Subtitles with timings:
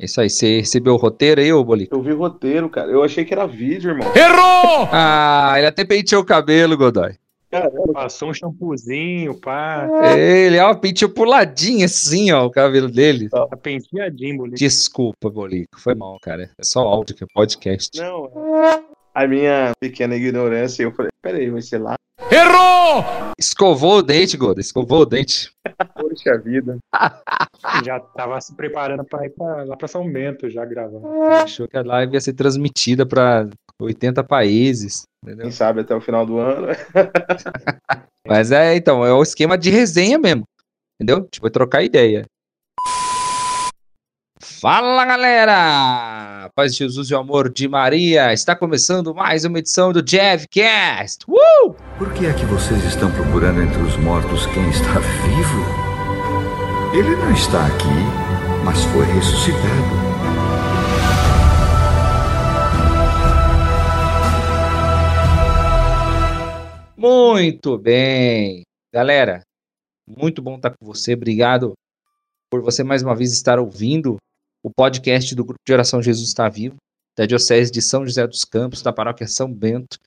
[0.00, 1.94] Isso aí, você recebeu o roteiro aí, ô Bolico?
[1.94, 2.90] Eu vi roteiro, cara.
[2.90, 4.10] Eu achei que era vídeo, irmão.
[4.16, 4.88] Errou!
[4.90, 7.14] Ah, ele até penteou o cabelo, Godoy.
[7.50, 9.88] Caramba, Passou um shampoozinho, pá.
[10.16, 13.28] Ele, ó, penteou puladinho assim, ó, o cabelo dele.
[13.28, 14.56] Tá penteadinho, bonito.
[14.58, 16.48] Desculpa, Bolico, foi mal, cara.
[16.56, 18.00] É só áudio que é podcast.
[18.00, 18.89] não.
[19.14, 21.94] A minha pequena ignorância, eu falei, peraí, vai ser lá?
[22.30, 23.04] Errou!
[23.36, 25.50] Escovou o dente, Godo, escovou o dente.
[25.94, 26.78] Poxa vida.
[27.84, 31.42] Já tava se preparando pra ir pra, lá pra São Bento já gravar.
[31.42, 33.48] Achou que a live ia ser transmitida pra
[33.80, 35.44] 80 países, entendeu?
[35.44, 36.68] Quem sabe até o final do ano.
[38.26, 40.44] Mas é, então, é o esquema de resenha mesmo.
[41.00, 41.26] Entendeu?
[41.30, 42.24] Tipo, é trocar ideia.
[44.60, 46.50] Fala galera!
[46.54, 48.30] Paz de Jesus e o amor de Maria!
[48.30, 51.24] Está começando mais uma edição do Jevcast!
[51.26, 51.72] Uh!
[51.96, 55.64] Por que é que vocês estão procurando entre os mortos quem está vivo?
[56.94, 57.86] Ele não está aqui,
[58.62, 59.64] mas foi ressuscitado.
[66.98, 68.60] Muito bem!
[68.92, 69.40] Galera,
[70.06, 71.14] muito bom estar com você.
[71.14, 71.72] Obrigado
[72.50, 74.18] por você mais uma vez estar ouvindo
[74.62, 76.76] o podcast do Grupo de Oração Jesus Está Vivo,
[77.16, 79.98] da Diocese de São José dos Campos, da Paróquia São Bento.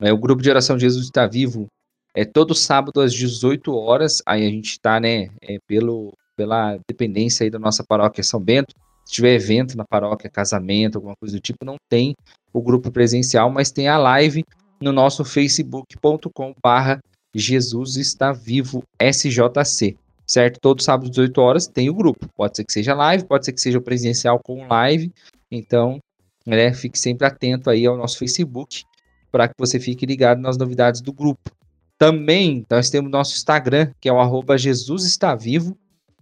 [0.00, 1.66] É, o Grupo de Oração Jesus Está Vivo
[2.14, 4.22] é todo sábado às 18 horas.
[4.26, 8.74] Aí a gente está, né, é, pelo, pela dependência aí da nossa Paróquia São Bento.
[9.04, 12.14] Se tiver evento na paróquia, casamento, alguma coisa do tipo, não tem
[12.52, 14.44] o grupo presencial, mas tem a live
[14.80, 17.00] no nosso facebook.com barra
[17.34, 19.96] Jesus está vivo SJC,
[20.28, 20.60] certo?
[20.60, 22.28] Todo sábado às 18 horas tem o grupo.
[22.36, 25.10] Pode ser que seja live, pode ser que seja presencial com live.
[25.50, 25.98] Então,
[26.46, 28.84] né, fique sempre atento aí ao nosso Facebook
[29.32, 31.50] para que você fique ligado nas novidades do grupo.
[31.96, 35.76] Também nós temos nosso Instagram, que é o arroba Jesus está vivo.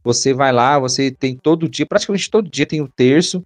[0.05, 3.45] Você vai lá, você tem todo dia, praticamente todo dia tem o terço,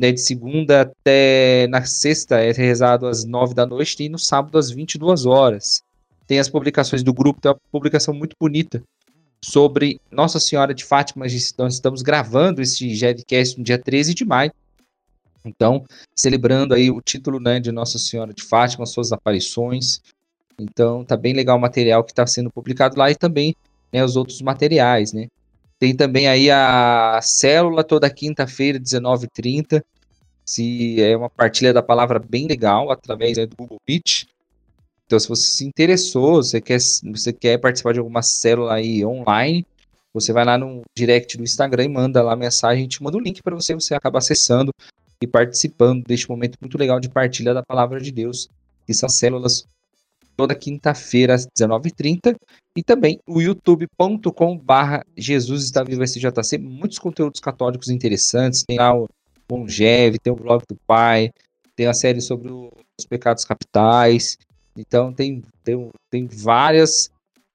[0.00, 4.58] né, de segunda até na sexta é rezado às nove da noite e no sábado
[4.58, 5.82] às 22 horas.
[6.26, 8.82] Tem as publicações do grupo, tem uma publicação muito bonita
[9.44, 11.26] sobre Nossa Senhora de Fátima.
[11.58, 14.52] Nós estamos gravando esse GevCast no dia 13 de maio.
[15.44, 20.00] Então, celebrando aí o título né, de Nossa Senhora de Fátima, suas aparições.
[20.58, 23.56] Então, tá bem legal o material que está sendo publicado lá e também
[23.92, 25.26] né, os outros materiais, né?
[25.78, 29.82] Tem também aí a célula toda quinta-feira, 19h30.
[30.44, 34.26] Se é uma partilha da palavra bem legal através né, do Google Meet.
[35.12, 39.66] Então, se você se interessou, você quer, você quer participar de alguma célula aí online,
[40.10, 43.20] você vai lá no direct do Instagram e manda lá a mensagem, te manda o
[43.20, 44.72] link para você, você acaba acessando
[45.22, 48.48] e participando deste momento muito legal de partilha da palavra de Deus,
[48.86, 49.66] que são células
[50.34, 52.34] toda quinta-feira às 19h30
[52.74, 58.96] e também o youtube.com barra Jesus está vivo SJC, muitos conteúdos católicos interessantes, tem lá
[58.96, 59.06] o
[59.50, 61.30] Mongev, tem o blog do pai,
[61.76, 64.38] tem a série sobre os pecados capitais,
[64.76, 67.10] então tem, tem, tem várias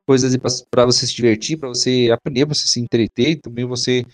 [0.06, 0.36] coisas
[0.70, 4.06] para você se divertir, para você aprender, para você se entreter e também você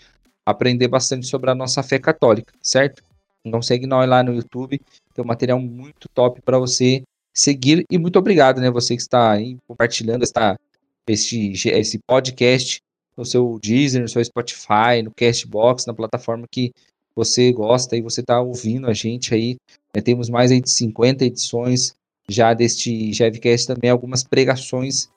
[0.44, 3.02] aprender bastante sobre a nossa fé católica, certo?
[3.44, 4.80] Então segue nós lá no YouTube,
[5.14, 8.70] tem um material muito top para você seguir e muito obrigado, né?
[8.70, 10.58] Você que está aí compartilhando esta,
[11.06, 12.80] este, esse podcast
[13.16, 16.72] no seu Deezer, no seu Spotify, no Castbox, na plataforma que
[17.14, 19.56] você gosta e você está ouvindo a gente aí.
[19.94, 20.02] Né?
[20.02, 21.94] Temos mais de 50 edições
[22.28, 25.08] já deste Jevcast também, algumas pregações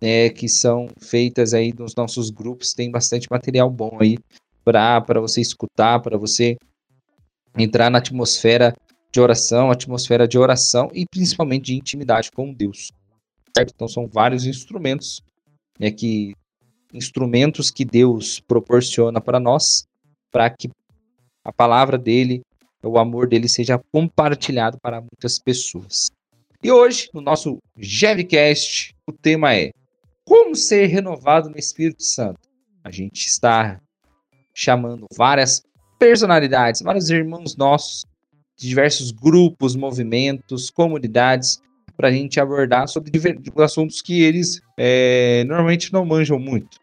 [0.00, 2.72] né, que são feitas aí nos nossos grupos.
[2.72, 4.18] Tem bastante material bom aí
[4.64, 6.56] para você escutar, para você
[7.56, 8.74] entrar na atmosfera
[9.12, 12.92] de oração, atmosfera de oração e principalmente de intimidade com Deus.
[13.56, 13.72] Certo?
[13.74, 15.22] Então são vários instrumentos,
[15.78, 16.34] né, que
[16.92, 19.84] instrumentos que Deus proporciona para nós,
[20.30, 20.68] para que
[21.44, 22.42] a palavra dele,
[22.82, 26.10] o amor dele seja compartilhado para muitas pessoas.
[26.62, 29.70] E hoje, no nosso Jevcast, o tema é
[30.26, 32.40] como ser renovado no Espírito Santo.
[32.84, 33.80] A gente está
[34.52, 35.62] chamando várias
[35.98, 38.04] personalidades, vários irmãos nossos,
[38.56, 41.62] de diversos grupos, movimentos, comunidades,
[41.96, 43.10] para a gente abordar sobre
[43.62, 46.78] assuntos que eles é, normalmente não manjam muito.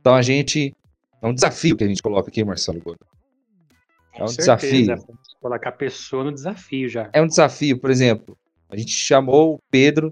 [0.00, 0.74] Então a gente.
[1.20, 3.06] É um desafio que a gente coloca aqui, Marcelo Godo.
[4.14, 4.96] É um desafio.
[5.40, 7.10] Colocar a pessoa no desafio já.
[7.12, 8.36] É um desafio, por exemplo.
[8.72, 10.10] A gente chamou o Pedro,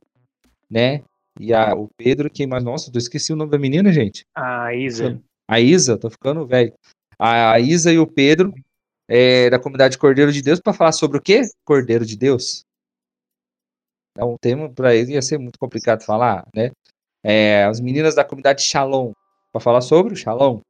[0.69, 1.03] né?
[1.39, 2.63] E a, o Pedro, quem mais?
[2.63, 4.27] Nossa, eu esqueci o nome da menina, gente.
[4.35, 5.19] A Isa.
[5.49, 6.75] A Isa, tô ficando velho.
[7.19, 8.53] A, a Isa e o Pedro,
[9.09, 11.41] é, da comunidade Cordeiro de Deus, para falar sobre o quê?
[11.65, 12.63] Cordeiro de Deus.
[14.19, 16.71] É um tema para eles ia ser muito complicado falar, né?
[17.25, 19.13] É, as meninas da comunidade Shalom,
[19.51, 20.61] para falar sobre o Shalom.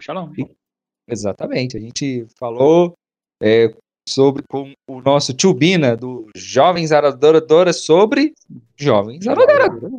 [0.00, 0.32] Shalom.
[0.36, 0.58] E,
[1.06, 1.76] Exatamente.
[1.76, 2.94] A gente falou
[3.40, 3.72] é,
[4.08, 8.34] sobre com o nosso tio Bina, do Jovens Adoradora, sobre
[8.76, 9.90] Jovens Adoradora.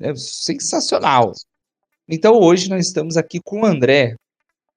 [0.00, 1.32] É sensacional.
[2.08, 4.16] Então hoje nós estamos aqui com o André.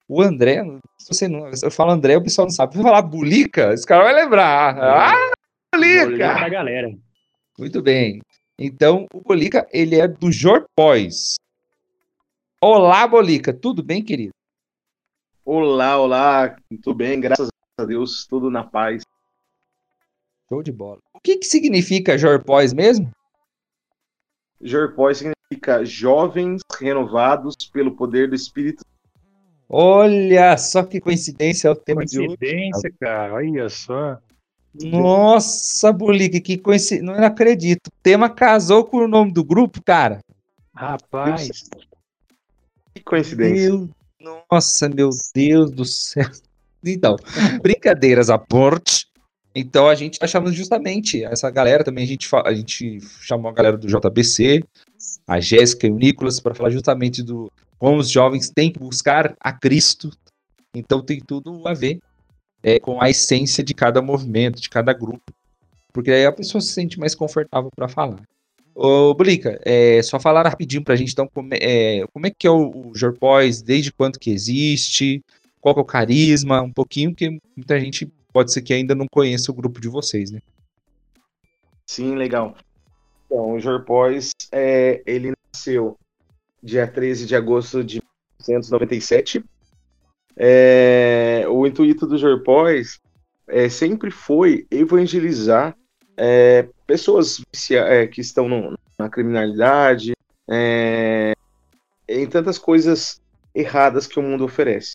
[0.07, 0.63] O André,
[0.98, 2.74] se você não, eu falo André, o pessoal não sabe.
[2.74, 4.77] Se eu falar Bulica, esse cara vai lembrar.
[4.77, 5.31] Ah,
[5.74, 6.33] Bulica!
[6.36, 6.89] pra galera.
[7.57, 8.21] Muito bem.
[8.60, 11.36] Então, o Bolica, ele é do Jorpóis.
[12.62, 13.53] Olá, Bolica.
[13.53, 14.31] Tudo bem, querido?
[15.45, 17.19] Olá, olá, tudo bem?
[17.19, 19.03] Graças a Deus, tudo na paz.
[20.50, 21.00] Show de bola.
[21.13, 23.12] O que, que significa Jorpóis mesmo?
[24.59, 28.83] Jorpói significa jovens renovados pelo poder do Espírito.
[29.69, 32.38] Olha só que coincidência é o tema de hoje.
[32.38, 33.35] Coincidência, cara.
[33.35, 34.18] Olha só.
[34.74, 37.06] Nossa, Bolica, que coincidência.
[37.06, 37.88] Não acredito.
[37.88, 40.19] O tema casou com o nome do grupo, cara.
[40.74, 41.69] Rapaz.
[42.95, 43.69] Que coincidência.
[43.69, 43.89] Meu,
[44.50, 46.25] nossa, meu Deus do céu.
[46.88, 47.16] Então,
[47.62, 49.07] brincadeiras à parte.
[49.56, 52.04] Então a gente tá chamando justamente essa galera também.
[52.04, 54.63] A gente, a gente chamou a galera do JBC,
[55.28, 59.36] a Jéssica e o Nicolas, para falar justamente do como os jovens têm que buscar
[59.39, 60.12] a Cristo.
[60.75, 62.00] Então tem tudo a ver
[62.62, 65.34] é, com a essência de cada movimento, de cada grupo.
[65.92, 68.22] Porque aí a pessoa se sente mais confortável para falar.
[68.75, 72.45] Ô, Bulica, é, só falar rapidinho pra gente, então, como é, é, como é que
[72.45, 75.24] é o, o Jorpóis, desde quando que existe,
[75.67, 79.05] qual que é o carisma, um pouquinho, porque muita gente pode ser que ainda não
[79.11, 80.39] conheça o grupo de vocês, né?
[81.85, 82.55] Sim, legal.
[83.25, 85.97] Então, o Jorpóis, é, ele nasceu
[86.63, 87.95] dia 13 de agosto de
[88.47, 89.43] 1997.
[90.37, 92.99] É, o intuito do Jorpóis
[93.47, 95.75] é, sempre foi evangelizar
[96.15, 97.41] é, pessoas
[97.71, 100.13] é, que estão no- na criminalidade,
[100.49, 101.33] é,
[102.07, 103.19] em tantas coisas
[103.53, 104.93] erradas que o mundo oferece.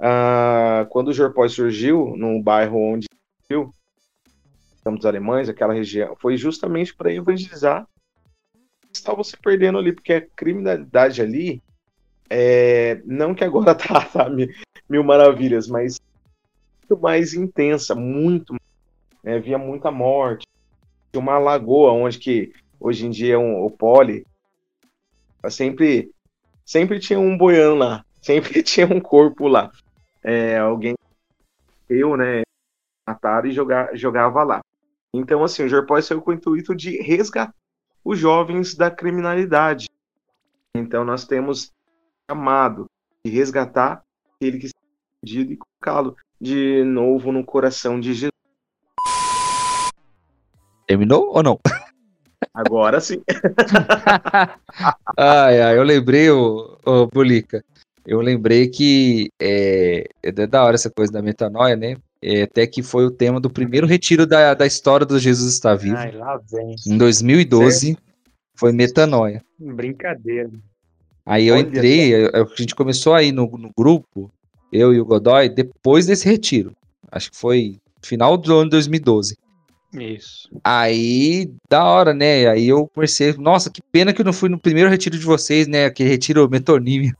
[0.00, 3.06] Ah, quando o Jorpóis surgiu, no bairro onde
[3.50, 3.72] surgiu,
[4.84, 7.86] dos Alemães, aquela região, foi justamente para evangelizar
[8.92, 11.62] estavam se perdendo ali, porque a criminalidade ali,
[12.30, 14.52] é, não que agora tá, tá mi-
[14.88, 15.98] mil maravilhas, mas
[16.82, 18.56] muito mais intensa, muito,
[19.24, 20.44] é, via muita morte.
[21.12, 24.24] Tinha uma lagoa onde que hoje em dia é um, o pole,
[25.48, 26.10] sempre,
[26.64, 29.70] sempre tinha um boiando lá, sempre tinha um corpo lá.
[30.22, 30.94] É, alguém
[31.88, 32.42] eu, né,
[33.06, 34.60] mataram e jogar, jogava lá.
[35.12, 37.54] Então, assim, o Jorpóis saiu com o intuito de resgatar
[38.04, 39.88] os jovens da criminalidade.
[40.74, 41.72] Então, nós temos
[42.30, 42.86] chamado
[43.24, 44.04] de resgatar
[44.36, 44.78] aquele que está
[45.20, 48.30] perdido e colocá-lo de novo no coração de Jesus.
[50.86, 51.58] Terminou ou não?
[52.54, 53.22] Agora sim.
[55.16, 57.62] ai, ai, eu lembrei, ô, ô Bulica,
[58.10, 61.96] eu lembrei que é, é da hora essa coisa da metanoia, né?
[62.20, 65.76] É, até que foi o tema do primeiro retiro da, da história do Jesus está
[65.76, 65.96] vivo.
[65.96, 66.74] Ai, lá vem.
[66.88, 67.96] Em 2012,
[68.56, 69.40] foi metanoia.
[69.56, 70.50] Brincadeira.
[71.24, 74.28] Aí eu Olha entrei, eu- a gente começou aí no, no grupo,
[74.72, 76.72] eu e o Godoy, depois desse retiro.
[77.12, 79.36] Acho que foi final do ano 2012.
[79.94, 80.48] Isso.
[80.64, 82.48] Aí, da hora, né?
[82.48, 85.68] Aí eu comecei, nossa, que pena que eu não fui no primeiro retiro de vocês,
[85.68, 85.84] né?
[85.86, 87.12] Aquele retiro metonímia.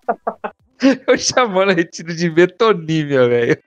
[1.06, 3.58] eu chamando retiro de metonímia, velho.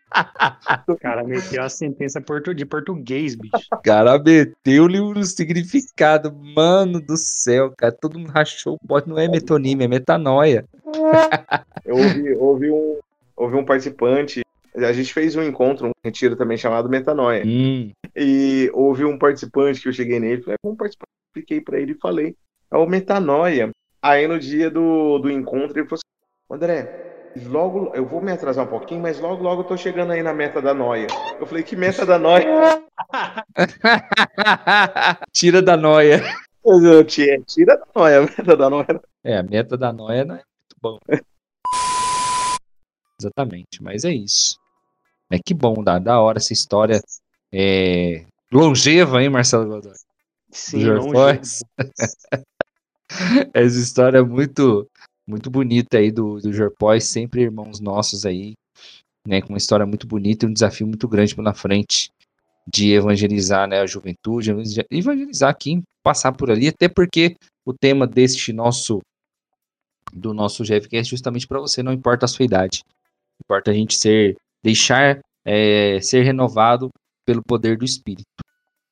[0.88, 2.22] O cara meteu a sentença
[2.56, 3.56] de português, bicho.
[3.72, 6.34] O cara meteu-lhe um significado.
[6.34, 7.92] Mano do céu, cara.
[7.92, 9.10] Todo mundo rachou o bote.
[9.10, 10.66] Não é metonímia, é metanoia.
[11.86, 13.00] Eu ouvi, ouvi um,
[13.36, 14.42] ouvi um participante.
[14.76, 17.44] A gente fez um encontro, um retiro também chamado Metanoia.
[17.44, 21.94] Hum, E houve um participante que eu cheguei nele, falei, um participante, expliquei pra ele
[21.94, 22.36] e falei,
[22.72, 23.72] é o metanoia.
[24.02, 26.07] Aí no dia do, do encontro ele falou assim,
[26.50, 30.24] André, logo, eu vou me atrasar um pouquinho, mas logo, logo eu tô chegando aí
[30.24, 31.08] na meta da noia.
[31.38, 32.82] Eu falei, que meta da noia?
[35.34, 36.24] Tira da noia.
[36.66, 39.02] Eu, Tia, tira da noia, a meta da noia.
[39.24, 40.98] É, a meta da noia não é muito bom.
[43.20, 44.58] Exatamente, mas é isso.
[45.30, 47.02] É que bom, da, da hora essa história
[47.54, 49.94] é, longeva, hein, Marcelo Godoy?
[50.50, 51.62] Sim, Fox.
[53.54, 54.90] Essa história é muito,
[55.28, 56.52] muito bonita aí do, do
[57.02, 58.54] sempre irmãos nossos aí,
[59.28, 62.10] né, com uma história muito bonita e um desafio muito grande pela frente
[62.66, 64.52] de evangelizar, né, a juventude,
[64.90, 69.02] evangelizar quem passar por ali, até porque o tema deste nosso
[70.14, 72.82] do nosso GFQ é justamente para você, não importa a sua idade.
[73.44, 76.90] Importa a gente ser deixar é, ser renovado
[77.26, 78.26] pelo poder do Espírito.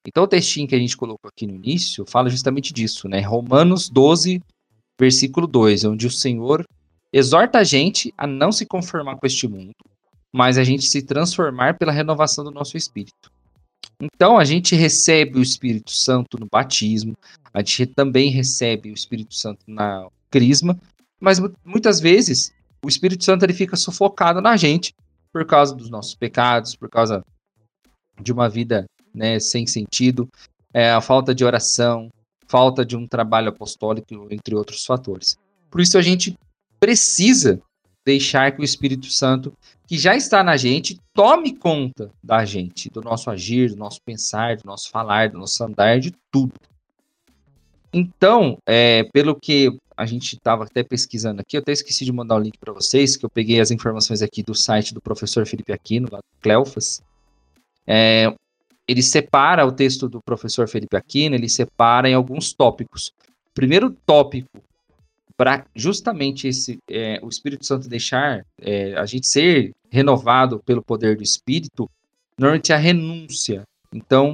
[0.07, 3.21] Então o textinho que a gente colocou aqui no início fala justamente disso, né?
[3.21, 4.41] Romanos 12,
[4.99, 6.65] versículo 2, onde o Senhor
[7.11, 9.73] exorta a gente a não se conformar com este mundo,
[10.33, 13.31] mas a gente se transformar pela renovação do nosso espírito.
[14.01, 17.15] Então, a gente recebe o Espírito Santo no batismo,
[17.53, 20.77] a gente também recebe o Espírito Santo na crisma,
[21.19, 24.93] mas muitas vezes o Espírito Santo ele fica sufocado na gente
[25.31, 27.23] por causa dos nossos pecados, por causa
[28.21, 30.29] de uma vida né, sem sentido,
[30.73, 32.09] é, a falta de oração,
[32.47, 35.37] falta de um trabalho apostólico, entre outros fatores.
[35.69, 36.37] Por isso a gente
[36.79, 37.61] precisa
[38.05, 39.51] deixar que o Espírito Santo,
[39.87, 44.57] que já está na gente, tome conta da gente, do nosso agir, do nosso pensar,
[44.57, 46.53] do nosso falar, do nosso andar, de tudo.
[47.91, 52.35] Então, é, pelo que a gente estava até pesquisando aqui, eu até esqueci de mandar
[52.35, 55.71] o link para vocês, que eu peguei as informações aqui do site do professor Felipe
[55.71, 57.01] Aquino, lá do Cleofas.
[57.87, 58.33] É,
[58.87, 63.11] ele separa o texto do professor Felipe Aquino, ele separa em alguns tópicos.
[63.49, 64.61] O primeiro tópico
[65.37, 71.17] para justamente esse é, o Espírito Santo deixar é, a gente ser renovado pelo poder
[71.17, 71.89] do Espírito,
[72.37, 73.63] normalmente é a renúncia.
[73.93, 74.33] Então,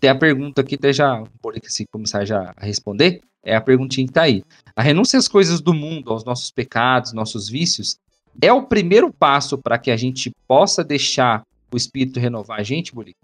[0.00, 4.06] tem a pergunta aqui, até já vou assim, começar já a responder, é a perguntinha
[4.06, 4.42] que está aí.
[4.76, 7.96] A renúncia às coisas do mundo, aos nossos pecados, nossos vícios,
[8.40, 12.94] é o primeiro passo para que a gente possa deixar o Espírito renovar a gente,
[12.94, 13.18] Bolico?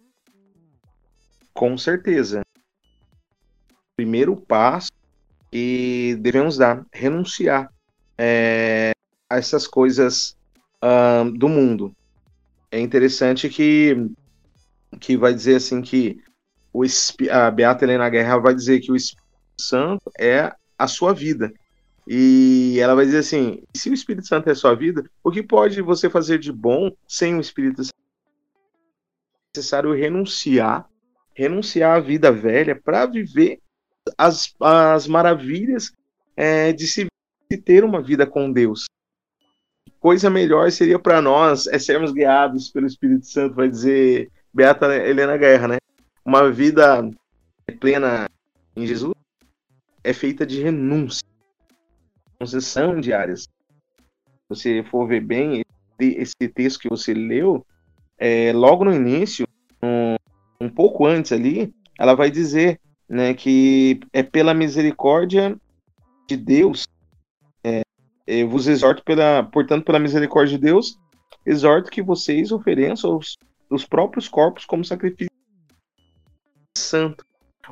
[1.52, 2.42] Com certeza.
[3.96, 4.90] Primeiro passo
[5.50, 7.72] que devemos dar, renunciar
[8.16, 8.92] é,
[9.28, 10.36] a essas coisas
[10.82, 11.94] uh, do mundo.
[12.70, 13.96] É interessante que,
[15.00, 16.22] que vai dizer assim que
[16.72, 16.82] o,
[17.30, 19.26] a Beata Helena Guerra vai dizer que o Espírito
[19.58, 21.52] Santo é a sua vida.
[22.06, 25.42] E ela vai dizer assim: se o Espírito Santo é a sua vida, o que
[25.42, 27.94] pode você fazer de bom sem o Espírito Santo?
[29.54, 30.89] É necessário renunciar
[31.40, 33.60] renunciar à vida velha para viver
[34.18, 35.90] as, as maravilhas
[36.36, 37.06] é, de se
[37.50, 38.84] de ter uma vida com Deus.
[39.98, 45.36] Coisa melhor seria para nós é sermos guiados pelo Espírito Santo, vai dizer Beata Helena
[45.36, 45.76] Guerra, né?
[46.24, 47.10] Uma vida
[47.80, 48.28] plena
[48.76, 49.14] em Jesus
[50.04, 51.26] é feita de renúncia,
[52.38, 53.42] concessão diárias.
[53.42, 55.62] Se você for ver bem
[55.98, 57.66] esse texto que você leu,
[58.16, 59.46] é, logo no início,
[60.60, 65.56] um, pouco antes ali, ela vai dizer né, que é pela misericórdia
[66.28, 66.86] de Deus,
[67.64, 67.82] é,
[68.26, 70.98] eu vos exorto, pela, portanto, pela misericórdia de Deus,
[71.44, 73.36] exorto que vocês ofereçam os,
[73.68, 75.30] os próprios corpos como sacrifício
[76.76, 77.24] santo.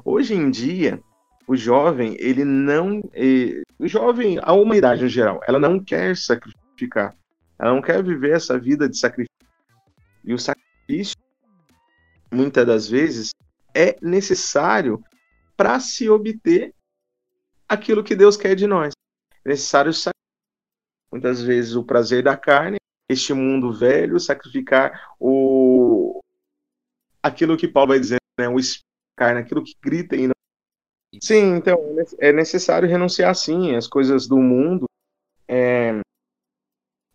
[0.04, 1.00] Hoje em dia,
[1.46, 3.00] o jovem, ele não.
[3.14, 7.16] Eh, o jovem, a humanidade em geral, ela não quer sacrificar.
[7.58, 9.34] Ela não quer viver essa vida de sacrifício.
[10.24, 11.16] E o sacrifício
[12.30, 13.30] muitas das vezes,
[13.74, 15.02] é necessário
[15.56, 16.74] para se obter
[17.68, 18.92] aquilo que Deus quer de nós.
[19.44, 19.92] É necessário
[21.10, 26.20] muitas vezes o prazer da carne, este mundo velho, sacrificar o
[27.22, 28.56] aquilo que Paulo vai dizer, né, o
[29.16, 31.22] carne, aquilo que grita em nós.
[31.22, 31.78] Sim, então
[32.18, 34.86] é necessário renunciar sim às coisas do mundo.
[35.48, 36.00] É,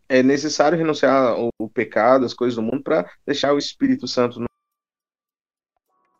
[0.09, 4.47] é necessário renunciar ao pecado, às coisas do mundo, para deixar o Espírito Santo no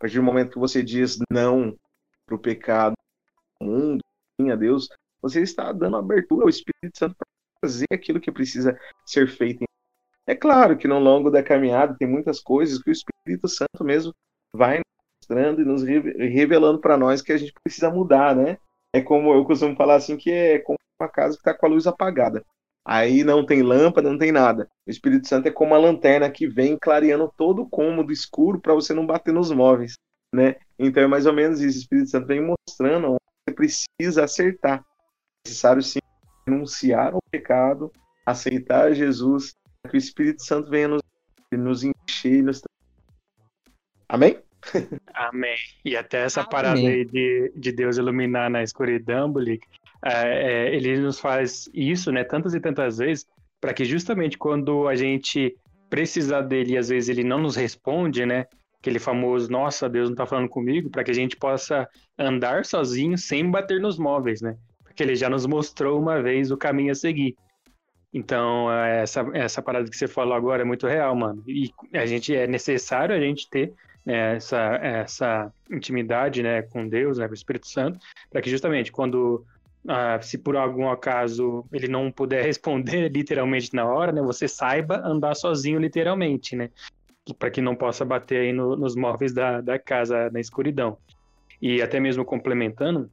[0.03, 1.73] partir do momento que você diz não
[2.25, 2.93] para o pecado,
[3.61, 4.01] mundo,
[4.35, 4.89] sim a Deus,
[5.21, 7.25] você está dando abertura ao Espírito Santo para
[7.63, 9.63] fazer aquilo que precisa ser feito.
[10.27, 14.13] É claro que no longo da caminhada tem muitas coisas que o Espírito Santo mesmo
[14.53, 14.81] vai
[15.21, 18.57] mostrando e nos revelando para nós que a gente precisa mudar, né?
[18.93, 21.69] É como eu costumo falar assim que é como uma casa que está com a
[21.69, 22.43] luz apagada.
[22.85, 24.69] Aí não tem lâmpada, não tem nada.
[24.85, 28.73] O Espírito Santo é como uma lanterna que vem clareando todo o cômodo escuro para
[28.73, 29.93] você não bater nos móveis,
[30.33, 30.55] né?
[30.77, 31.77] Então é mais ou menos isso.
[31.77, 34.79] O Espírito Santo vem mostrando onde você precisa acertar.
[34.79, 35.99] É necessário sim
[36.45, 37.89] renunciar ao pecado,
[38.25, 39.53] aceitar Jesus,
[39.89, 41.01] que o Espírito Santo venha nos,
[41.53, 42.43] nos encher.
[42.43, 42.61] Nos...
[44.09, 44.41] Amém?
[45.13, 45.55] Amém.
[45.85, 46.51] E até essa Amém.
[46.51, 49.65] parada aí de, de Deus iluminar na escuridão, Bulik,
[50.03, 53.25] é, é, ele nos faz isso, né, tantas e tantas vezes,
[53.61, 55.55] para que justamente quando a gente
[55.89, 58.45] precisar dele às vezes ele não nos responde, né,
[58.79, 63.17] aquele famoso, nossa, Deus não está falando comigo, para que a gente possa andar sozinho
[63.17, 66.95] sem bater nos móveis, né, porque ele já nos mostrou uma vez o caminho a
[66.95, 67.35] seguir.
[68.13, 71.43] Então, essa, essa parada que você falou agora é muito real, mano.
[71.47, 73.73] E a gente é necessário a gente ter
[74.05, 77.97] né, essa, essa intimidade né, com Deus, né, com o Espírito Santo,
[78.29, 79.43] para que justamente quando
[79.87, 85.01] ah, se por algum acaso ele não puder responder literalmente na hora, né, você saiba
[85.05, 86.69] andar sozinho literalmente, né,
[87.37, 90.97] para que não possa bater aí no, nos móveis da, da casa na escuridão.
[91.61, 93.09] E até mesmo complementando,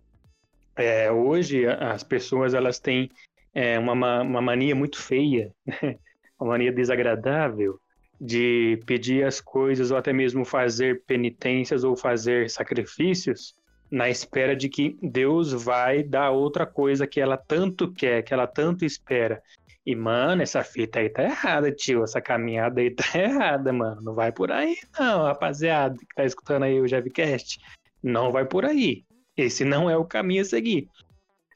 [0.75, 3.11] é, hoje as pessoas elas têm
[3.55, 5.97] é, uma, uma mania muito feia, né?
[6.41, 7.79] uma mania desagradável
[8.21, 13.55] de pedir as coisas ou até mesmo fazer penitências ou fazer sacrifícios
[13.91, 18.47] na espera de que Deus vai dar outra coisa que ela tanto quer, que ela
[18.47, 19.43] tanto espera.
[19.85, 22.05] E, mano, essa fita aí tá errada, tio.
[22.05, 24.01] Essa caminhada aí tá errada, mano.
[24.03, 27.59] Não vai por aí, não, rapaziada, que tá escutando aí o Javcast.
[28.03, 29.05] Não vai por aí.
[29.37, 30.89] Esse não é o caminho a seguir.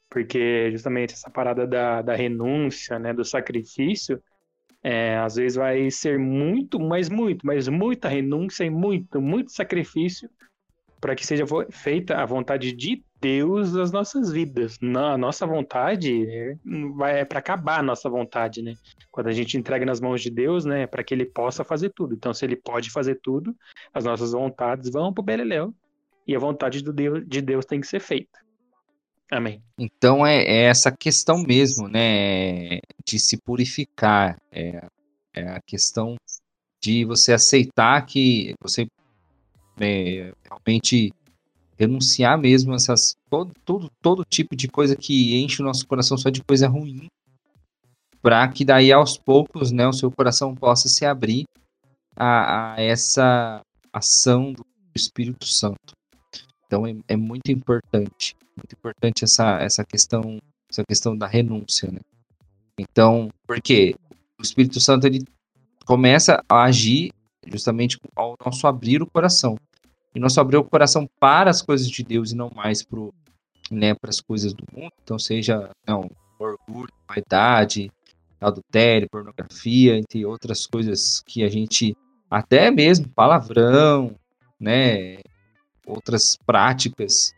[0.09, 4.21] Porque justamente essa parada da, da renúncia, né, do sacrifício,
[4.83, 10.29] é, às vezes vai ser muito, mas muito, mas muita renúncia e muito, muito sacrifício
[10.99, 14.77] para que seja feita a vontade de Deus nas nossas vidas.
[14.81, 16.57] Na nossa vontade é,
[17.19, 18.75] é para acabar a nossa vontade, né?
[19.11, 22.13] Quando a gente entrega nas mãos de Deus, né, para que ele possa fazer tudo.
[22.13, 23.55] Então, se ele pode fazer tudo,
[23.93, 25.73] as nossas vontades vão para o beleléu
[26.27, 28.39] e a vontade do Deus, de Deus tem que ser feita.
[29.31, 29.63] Amém.
[29.77, 34.85] Então é, é essa questão mesmo, né, de se purificar, é,
[35.33, 36.15] é a questão
[36.81, 38.87] de você aceitar que você
[39.79, 41.13] é, realmente
[41.77, 46.17] renunciar mesmo a essas todo, todo, todo tipo de coisa que enche o nosso coração
[46.17, 47.07] só de coisa ruim,
[48.21, 51.45] para que daí aos poucos, né, o seu coração possa se abrir
[52.15, 54.65] a, a essa ação do
[54.95, 55.93] Espírito Santo.
[56.65, 60.39] Então é, é, muito importante, muito importante essa, essa questão,
[60.69, 61.99] essa questão da renúncia, né?
[62.77, 63.95] Então, porque
[64.39, 65.23] o Espírito Santo ele
[65.85, 67.11] começa a agir
[67.45, 69.57] justamente ao nosso abrir o coração.
[70.13, 72.99] E nosso abrir o coração para as coisas de Deus e não mais para
[73.69, 74.91] né, as coisas do mundo.
[75.03, 76.09] Então, seja não,
[76.39, 77.91] orgulho, vaidade,
[78.39, 81.95] adultério, pornografia, entre outras coisas que a gente,
[82.29, 84.15] até mesmo palavrão,
[84.59, 85.17] né,
[85.85, 87.33] outras práticas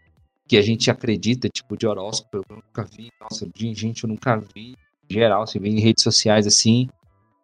[0.48, 4.76] que a gente acredita, tipo de horóscopo, eu nunca vi, nossa, gente, eu nunca vi,
[5.10, 6.88] em geral, se vê em redes sociais assim,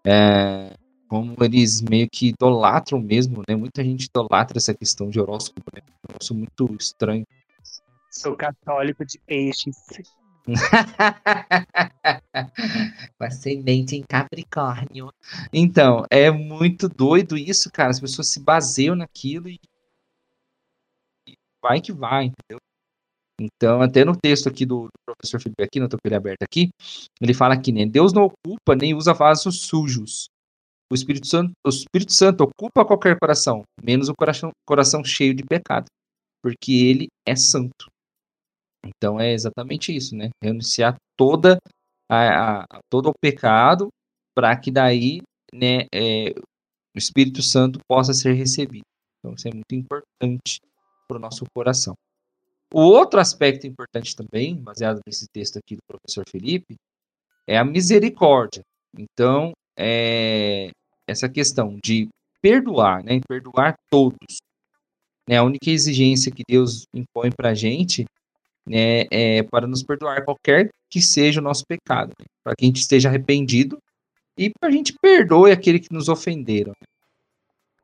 [0.06, 0.74] é,
[1.14, 3.56] como eles meio que idolatram mesmo, né?
[3.56, 5.80] Muita gente idolatra essa questão de horóscopo, né?
[5.86, 7.24] Um negócio muito estranho.
[8.10, 9.78] Sou católico de peixes.
[13.16, 15.14] Com ascendente em Capricórnio.
[15.54, 17.92] Então, é muito doido isso, cara.
[17.92, 19.60] As pessoas se baseiam naquilo e,
[21.28, 22.58] e vai que vai, entendeu?
[23.40, 26.42] Então, até no texto aqui do, do professor Felipe aqui, não estou com ele aberto
[26.42, 26.72] aqui,
[27.22, 30.33] ele fala que né, Deus não ocupa nem usa vasos sujos,
[30.94, 35.44] o Espírito Santo, o Espírito Santo ocupa qualquer coração, menos o coração, coração cheio de
[35.44, 35.88] pecado,
[36.40, 37.88] porque ele é santo.
[38.86, 40.30] Então é exatamente isso, né?
[40.42, 41.58] Renunciar toda
[42.08, 43.88] a, a todo o pecado
[44.36, 46.30] para que daí, né, é,
[46.96, 48.86] o Espírito Santo possa ser recebido.
[49.18, 50.60] Então isso é muito importante
[51.08, 51.96] para o nosso coração.
[52.72, 56.76] O outro aspecto importante também, baseado nesse texto aqui do professor Felipe,
[57.48, 58.62] é a misericórdia.
[58.96, 60.70] Então, é,
[61.08, 62.08] essa questão de
[62.42, 63.20] perdoar, né?
[63.28, 64.38] Perdoar todos.
[65.28, 65.38] Né?
[65.38, 68.06] A única exigência que Deus impõe para a gente
[68.66, 72.26] né, é para nos perdoar qualquer que seja o nosso pecado, né?
[72.44, 73.78] para que a gente esteja arrependido
[74.38, 76.74] e para a gente perdoe aquele que nos ofenderam.
[76.82, 76.88] Né?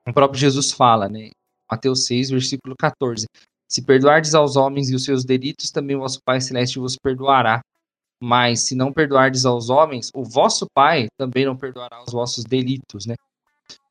[0.08, 1.30] O próprio Jesus fala, né?
[1.70, 3.28] Mateus 6, versículo 14:
[3.70, 7.62] Se perdoardes aos homens e os seus delitos, também o vosso Pai Celeste vos perdoará.
[8.22, 13.06] Mas se não perdoardes aos homens, o vosso Pai também não perdoará os vossos delitos,
[13.06, 13.16] né?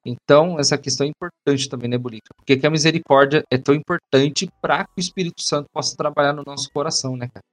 [0.05, 2.29] Então, essa questão é importante também, né, Bulica?
[2.37, 6.43] Porque que a misericórdia é tão importante para que o Espírito Santo possa trabalhar no
[6.47, 7.45] nosso coração, né, cara?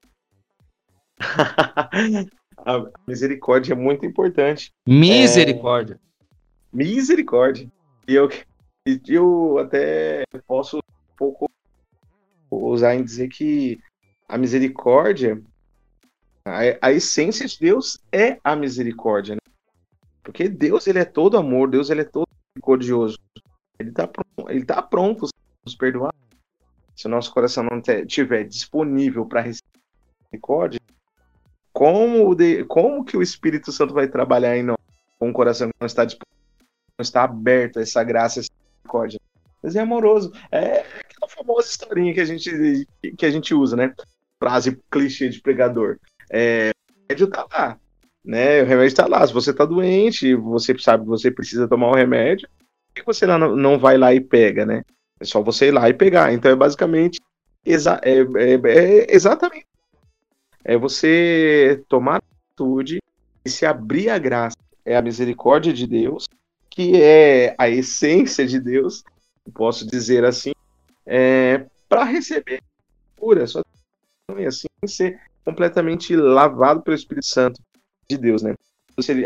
[2.57, 4.71] a misericórdia é muito importante.
[4.87, 5.95] Misericórdia.
[5.95, 5.99] É...
[6.71, 7.69] Misericórdia.
[8.07, 8.29] E eu,
[9.07, 11.49] eu até posso um pouco
[12.49, 13.79] usar em dizer que
[14.27, 15.41] a misericórdia
[16.45, 19.41] a, a essência de Deus é a misericórdia, né?
[20.23, 23.17] Porque Deus, ele é todo amor, Deus, ele é todo misericordioso.
[23.79, 25.27] Ele está pronto, ele tá pronto
[25.65, 26.13] nos perdoar.
[26.95, 29.79] Se o nosso coração não estiver disponível para receber
[30.23, 30.79] misericórdia,
[31.73, 34.77] como, de, como que o Espírito Santo vai trabalhar em nós
[35.19, 36.35] com um coração que não está disponível,
[36.97, 39.19] não está aberto a essa graça, a essa misericórdia?
[39.61, 40.31] Mas é amoroso.
[40.51, 43.93] É aquela famosa historinha que a gente, que a gente usa, né?
[44.39, 45.99] Frase clichê de pregador.
[46.37, 47.79] É, o remédio tá lá,
[48.23, 48.61] né?
[48.61, 49.25] O remédio tá lá.
[49.25, 52.49] Se você tá doente, você sabe que você precisa tomar o remédio,
[52.87, 54.83] por que você não, não vai lá e pega, né?
[55.17, 56.33] É só você ir lá e pegar.
[56.33, 57.21] Então é basicamente
[57.65, 59.65] exa é, é, é exatamente
[60.65, 62.99] é você tomar atitude
[63.45, 64.57] e se abrir à graça.
[64.83, 66.27] É a misericórdia de Deus,
[66.69, 69.03] que é a essência de Deus,
[69.53, 70.51] posso dizer assim,
[71.05, 72.61] é, para receber
[73.15, 73.47] cura.
[73.47, 73.61] Só
[74.45, 77.61] assim ser completamente lavado pelo Espírito Santo.
[78.09, 78.53] de Deus, né?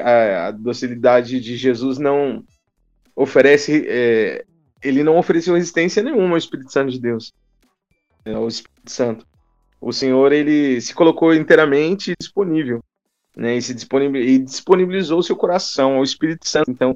[0.03, 2.43] A docilidade de Jesus não
[3.15, 4.45] oferece, é,
[4.81, 7.33] ele não ofereceu resistência nenhuma ao Espírito Santo de Deus,
[8.25, 8.35] né?
[8.35, 9.25] ao Espírito Santo.
[9.81, 12.83] O Senhor ele se colocou inteiramente disponível,
[13.35, 13.55] né?
[13.55, 16.71] E se disponibilizou, e disponibilizou seu coração ao Espírito Santo.
[16.71, 16.95] Então,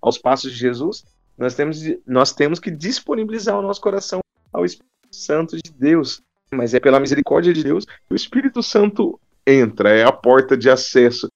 [0.00, 1.04] aos passos de Jesus,
[1.36, 4.20] nós temos, nós temos que disponibilizar o nosso coração
[4.52, 6.22] ao Espírito Santo de Deus.
[6.54, 10.70] Mas é pela misericórdia de Deus que o Espírito Santo entra, é a porta de
[10.70, 11.28] acesso.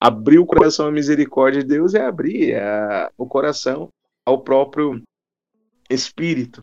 [0.00, 3.88] Abrir o coração à misericórdia de Deus é abrir a, o coração
[4.24, 5.02] ao próprio
[5.88, 6.62] Espírito.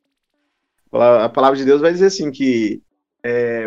[0.91, 2.81] A palavra de Deus vai dizer assim que
[3.23, 3.65] é,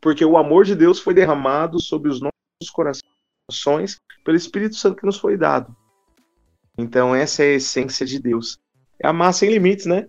[0.00, 5.06] porque o amor de Deus foi derramado sobre os nossos corações pelo Espírito Santo que
[5.06, 5.76] nos foi dado.
[6.78, 8.58] Então essa é a essência de Deus.
[8.98, 10.06] É amar sem limites, né?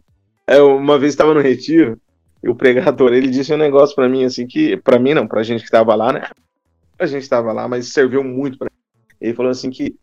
[0.47, 1.99] Eu, é, uma vez estava no retiro
[2.41, 5.41] e o pregador ele disse um negócio para mim assim que para mim não, para
[5.41, 6.29] a gente que estava lá, né?
[6.97, 8.69] A gente estava lá, mas serviu muito para
[9.19, 9.95] ele falou assim que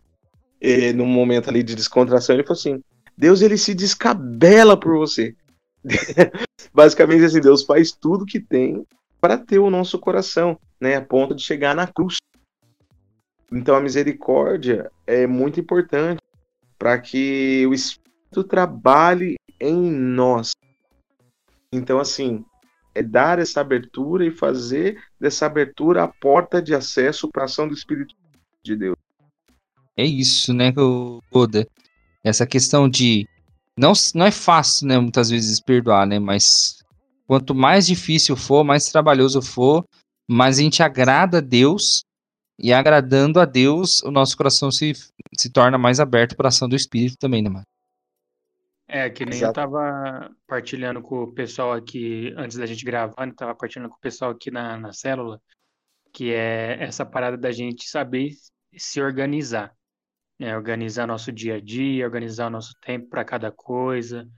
[0.60, 2.82] eh, num momento ali de descontração ele falou assim:
[3.16, 5.34] Deus ele se descabela por você.
[6.74, 8.84] Basicamente assim, Deus faz tudo que tem
[9.20, 12.16] para ter o nosso coração, né, a ponto de chegar na cruz.
[13.50, 16.20] Então a misericórdia é muito importante
[16.78, 20.50] para que o Espírito trabalhe em nós.
[21.76, 22.44] Então, assim,
[22.94, 27.68] é dar essa abertura e fazer dessa abertura a porta de acesso para a ação
[27.68, 28.14] do Espírito
[28.62, 28.96] de Deus.
[29.96, 30.72] É isso, né,
[31.30, 31.66] Oda?
[32.24, 33.28] Essa questão de.
[33.78, 36.82] Não, não é fácil, né, muitas vezes perdoar, né, mas
[37.26, 39.84] quanto mais difícil for, mais trabalhoso for,
[40.26, 42.02] mais a gente agrada a Deus
[42.58, 44.94] e agradando a Deus, o nosso coração se,
[45.36, 47.66] se torna mais aberto para a ação do Espírito também, né, mano?
[48.88, 49.60] É, que nem Exato.
[49.60, 53.96] eu tava partilhando com o pessoal aqui, antes da gente gravar, eu tava partilhando com
[53.96, 55.40] o pessoal aqui na, na célula,
[56.12, 58.30] que é essa parada da gente saber
[58.76, 59.74] se organizar.
[60.38, 60.56] Né?
[60.56, 64.28] Organizar nosso dia a dia, organizar o nosso tempo para cada coisa,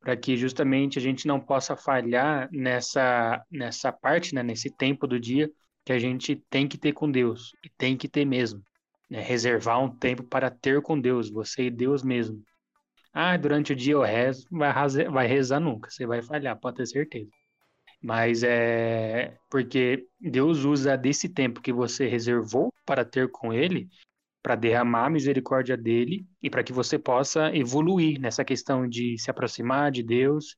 [0.00, 4.42] para que justamente a gente não possa falhar nessa, nessa parte, né?
[4.42, 5.48] nesse tempo do dia,
[5.84, 8.62] que a gente tem que ter com Deus, e tem que ter mesmo.
[9.08, 9.20] Né?
[9.20, 12.42] Reservar um tempo para ter com Deus, você e Deus mesmo.
[13.12, 14.72] Ah, durante o dia eu rezo, vai,
[15.10, 17.30] vai rezar nunca, você vai falhar, pode ter certeza.
[18.02, 23.88] Mas é porque Deus usa desse tempo que você reservou para ter com Ele,
[24.42, 29.30] para derramar a misericórdia dele e para que você possa evoluir nessa questão de se
[29.30, 30.56] aproximar de Deus.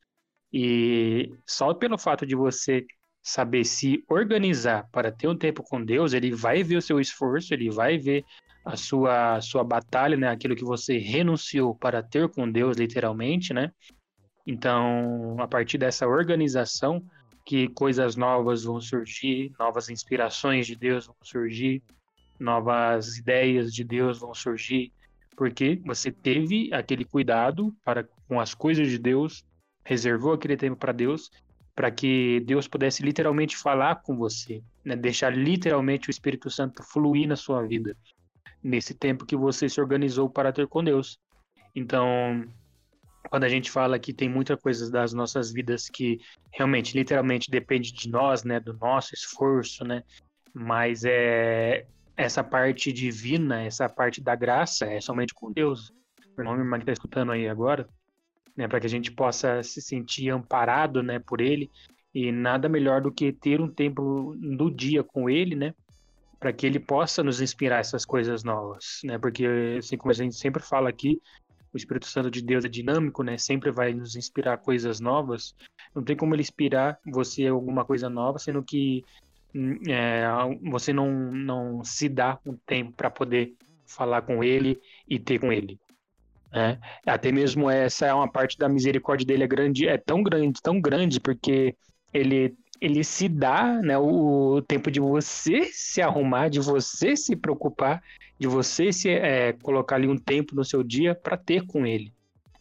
[0.53, 2.87] E só pelo fato de você
[3.23, 7.53] saber se organizar para ter um tempo com Deus, ele vai ver o seu esforço,
[7.53, 8.25] ele vai ver
[8.65, 10.29] a sua, a sua batalha, né?
[10.29, 13.71] Aquilo que você renunciou para ter com Deus, literalmente, né?
[14.47, 17.05] Então, a partir dessa organização,
[17.45, 21.83] que coisas novas vão surgir, novas inspirações de Deus vão surgir,
[22.39, 24.93] novas ideias de Deus vão surgir,
[25.37, 29.45] porque você teve aquele cuidado para com as coisas de Deus,
[29.85, 31.31] reservou aquele tempo para Deus
[31.75, 34.95] para que Deus pudesse literalmente falar com você, né?
[34.95, 37.97] deixar literalmente o Espírito Santo fluir na sua vida,
[38.65, 41.19] nesse tempo que você se organizou para ter com Deus.
[41.75, 42.47] Então,
[43.29, 46.19] quando a gente fala que tem muitas coisas das nossas vidas que
[46.51, 50.03] realmente, literalmente, depende de nós, né, do nosso esforço, né,
[50.55, 55.93] mas é essa parte divina, essa parte da graça, é somente com Deus.
[56.37, 57.89] O irmão, irmã que está escutando aí agora,
[58.57, 61.71] né, para que a gente possa se sentir amparado, né, por ele.
[62.15, 65.75] E nada melhor do que ter um tempo do dia com ele, né,
[66.45, 69.17] para que ele possa nos inspirar essas coisas novas, né?
[69.17, 69.47] Porque
[69.79, 71.19] assim como a gente sempre fala aqui,
[71.73, 73.39] o Espírito Santo de Deus é dinâmico, né?
[73.39, 75.55] Sempre vai nos inspirar coisas novas.
[75.95, 79.03] Não tem como ele inspirar você alguma coisa nova, sendo que
[79.55, 80.27] hum, é,
[80.71, 83.55] você não, não se dá um tempo para poder
[83.87, 84.79] falar com ele
[85.09, 85.81] e ter com ele.
[86.53, 86.77] É,
[87.07, 90.79] até mesmo essa é uma parte da misericórdia dele é grande, é tão grande, tão
[90.79, 91.75] grande, porque
[92.13, 92.55] ele
[92.85, 98.03] ele se dá né, o, tempo de você se arrumar, de você se preocupar,
[98.39, 102.13] de você se é, colocar ali um tempo no seu dia para ter com ele.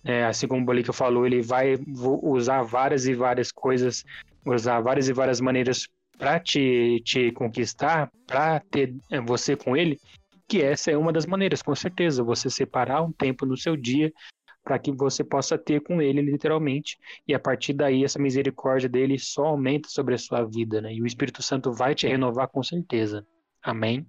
[0.01, 1.77] É, assim como o Bolica falou, ele vai
[2.21, 4.05] usar várias e várias coisas,
[4.45, 9.99] usar várias e várias maneiras para te, te conquistar, para ter é, você com ele
[10.47, 14.13] que essa é uma das maneiras, com certeza, você separar um tempo no seu dia
[14.63, 16.97] para que você possa ter com ele, literalmente,
[17.27, 20.93] e a partir daí essa misericórdia dele só aumenta sobre a sua vida, né?
[20.93, 23.25] E o Espírito Santo vai te renovar com certeza.
[23.61, 24.05] Amém.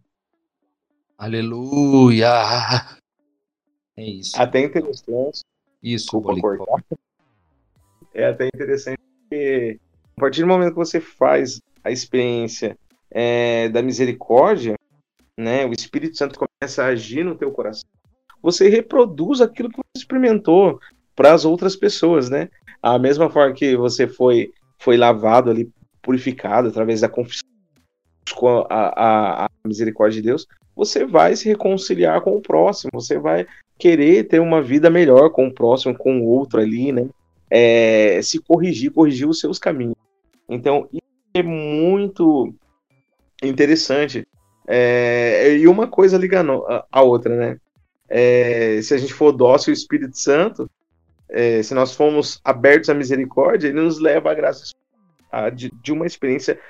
[1.18, 2.30] Aleluia!
[3.96, 4.40] É isso.
[4.40, 5.44] Até interessante.
[5.82, 6.84] Isso, Desculpa cortar.
[8.12, 9.78] É até interessante porque
[10.16, 12.76] a partir do momento que você faz a experiência
[13.10, 14.74] é, da misericórdia,
[15.38, 15.66] né?
[15.66, 17.88] O Espírito Santo começa a agir no teu coração.
[18.44, 20.78] Você reproduz aquilo que você experimentou
[21.16, 22.50] para as outras pessoas, né?
[22.82, 25.70] A mesma forma que você foi foi lavado ali,
[26.02, 27.48] purificado através da confissão
[28.34, 33.18] com a, a, a misericórdia de Deus, você vai se reconciliar com o próximo, você
[33.18, 33.46] vai
[33.78, 37.08] querer ter uma vida melhor com o próximo, com o outro ali, né?
[37.50, 39.96] É, se corrigir, corrigir os seus caminhos.
[40.46, 41.02] Então, isso
[41.32, 42.52] é muito
[43.42, 44.26] interessante.
[44.68, 46.44] É, e uma coisa liga
[46.92, 47.58] a outra, né?
[48.08, 50.70] É, se a gente for dócil ao Espírito Santo,
[51.28, 54.72] é, se nós formos abertos à misericórdia, ele nos leva à graça
[55.30, 56.60] a, de, de, uma experiência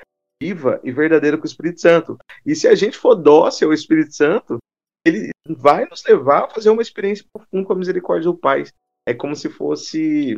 [0.41, 2.17] viva e verdadeira com o Espírito Santo.
[2.45, 4.57] E se a gente for dócil ao Espírito Santo,
[5.05, 8.63] ele vai nos levar a fazer uma experiência profunda com a misericórdia do Pai.
[9.05, 10.35] É como se fosse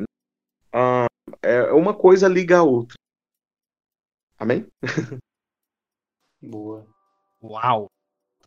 [0.75, 1.07] uh,
[1.41, 2.97] é, uma coisa liga a outra.
[4.37, 4.67] Amém?
[6.41, 6.85] Boa.
[7.41, 7.87] Uau!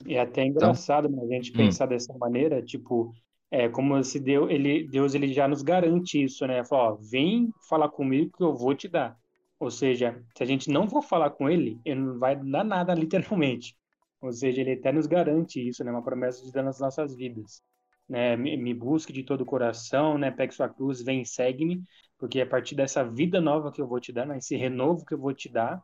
[0.07, 1.57] E é até engraçado então, a gente hum.
[1.57, 3.13] pensar dessa maneira, tipo,
[3.51, 6.65] é como se Deus ele, Deus ele já nos garante isso, né?
[6.65, 9.17] Fala, ó, vem falar comigo que eu vou te dar.
[9.59, 12.95] Ou seja, se a gente não for falar com ele, ele não vai dar nada
[12.95, 13.77] literalmente.
[14.21, 15.91] Ou seja, ele até nos garante isso, né?
[15.91, 17.63] Uma promessa de dar nas nossas vidas.
[18.09, 18.37] Né?
[18.37, 20.31] Me, me busque de todo o coração, né?
[20.31, 21.83] Pegue sua cruz, vem e segue-me,
[22.19, 24.39] porque a partir dessa vida nova que eu vou te dar, né?
[24.39, 25.83] esse renovo que eu vou te dar,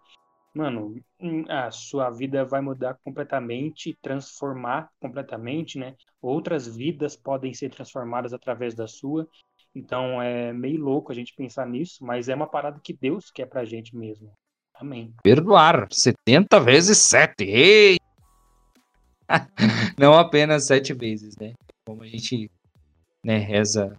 [0.56, 5.94] mano, hum, a sua vida vai mudar completamente, transformar completamente, né?
[6.20, 9.28] Outras vidas podem ser transformadas através da sua.
[9.74, 13.44] Então é meio louco a gente pensar nisso, mas é uma parada que Deus quer
[13.44, 14.32] pra gente mesmo.
[14.74, 15.12] Amém.
[15.22, 17.44] Perdoar 70 vezes 7.
[17.44, 17.98] Ei!
[19.98, 21.52] Não apenas sete vezes, né?
[21.84, 22.50] Como a gente
[23.24, 23.98] né, reza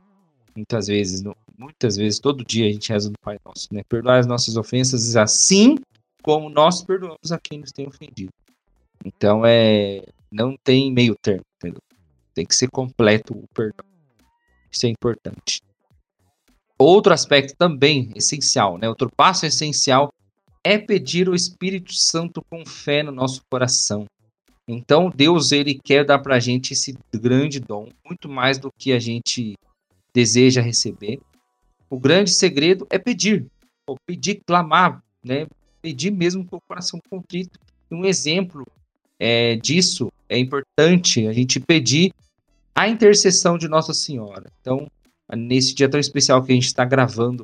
[0.56, 1.24] muitas vezes,
[1.58, 3.82] muitas vezes, todo dia a gente reza no Pai Nosso, né?
[3.88, 5.76] Perdoar as nossas ofensas assim
[6.28, 8.34] como nós perdoamos a quem nos tem ofendido.
[9.06, 11.82] Então é não tem meio termo, entendeu?
[12.34, 13.86] Tem que ser completo o perdão.
[14.70, 15.62] Isso é importante.
[16.78, 18.90] Outro aspecto também essencial, né?
[18.90, 20.12] Outro passo essencial
[20.66, 24.06] é pedir o Espírito Santo com fé no nosso coração.
[24.68, 28.92] Então Deus ele quer dar para a gente esse grande dom, muito mais do que
[28.92, 29.56] a gente
[30.14, 31.22] deseja receber.
[31.90, 33.48] O grande segredo é pedir,
[33.88, 35.48] ou pedir, clamar, né?
[35.88, 37.58] Pedir mesmo com o coração contrito.
[37.90, 38.66] E um exemplo
[39.18, 42.14] é, disso é importante a gente pedir
[42.76, 44.52] a intercessão de Nossa Senhora.
[44.60, 44.92] Então,
[45.34, 47.42] nesse dia tão especial que a gente está gravando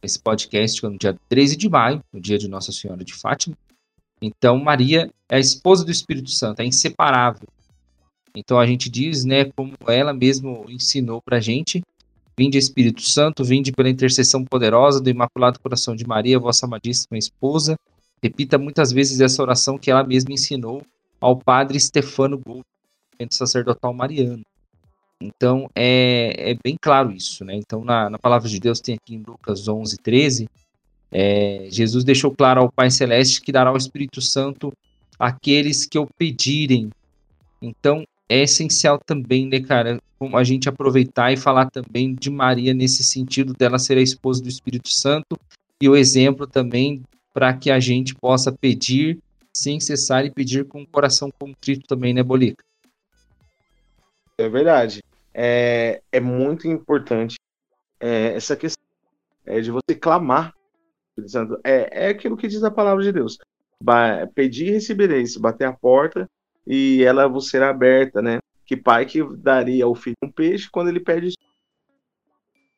[0.00, 3.56] esse podcast, é no dia 13 de maio, no dia de Nossa Senhora de Fátima.
[4.22, 7.48] Então, Maria é a esposa do Espírito Santo, é inseparável.
[8.32, 11.82] Então, a gente diz, né, como ela mesmo ensinou para a gente,
[12.38, 17.78] Vinde Espírito Santo, vinde pela intercessão poderosa do Imaculado Coração de Maria, vossa amadíssima esposa.
[18.22, 20.82] Repita muitas vezes essa oração que ela mesma ensinou
[21.20, 22.64] ao padre Stefano Gold,
[23.30, 24.44] sacerdotal mariano.
[25.20, 27.54] Então é, é bem claro isso, né?
[27.54, 30.48] Então na, na palavra de Deus tem aqui em Lucas 11, 13,
[31.10, 34.72] é, Jesus deixou claro ao Pai Celeste que dará o Espírito Santo
[35.18, 36.90] àqueles que o pedirem.
[37.62, 43.04] Então é essencial também, né, cara, a gente aproveitar e falar também de Maria nesse
[43.04, 45.38] sentido dela ser a esposa do Espírito Santo
[45.80, 47.02] e o exemplo também
[47.34, 49.18] para que a gente possa pedir
[49.54, 52.64] sem cessar e pedir com o coração contrito também, né, Bolica?
[54.38, 55.02] É verdade.
[55.32, 57.36] É, é muito importante
[58.00, 58.82] é, essa questão
[59.44, 60.54] é, de você clamar.
[61.64, 63.38] É, é aquilo que diz a palavra de Deus.
[63.82, 66.28] Ba pedir e recebereis, bater a porta
[66.66, 68.38] e ela vos será aberta, né?
[68.66, 71.34] Que pai que daria ao filho um peixe quando ele pede.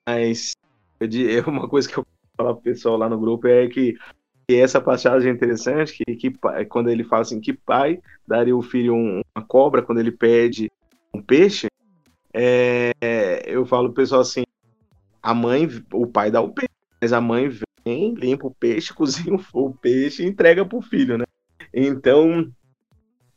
[0.07, 0.53] Mas
[1.01, 3.97] é uma coisa que eu falo pro pessoal lá no grupo é que,
[4.47, 6.33] que essa passagem é interessante, que, que
[6.69, 10.71] quando ele fala assim, que pai daria ao filho um, uma cobra quando ele pede
[11.13, 11.67] um peixe,
[12.33, 12.93] é,
[13.47, 14.45] eu falo pro pessoal assim,
[15.23, 16.71] a mãe, o pai dá o peixe,
[17.01, 17.49] mas a mãe
[17.85, 21.25] vem, limpa o peixe, cozinha o peixe e entrega pro filho, né?
[21.73, 22.51] Então,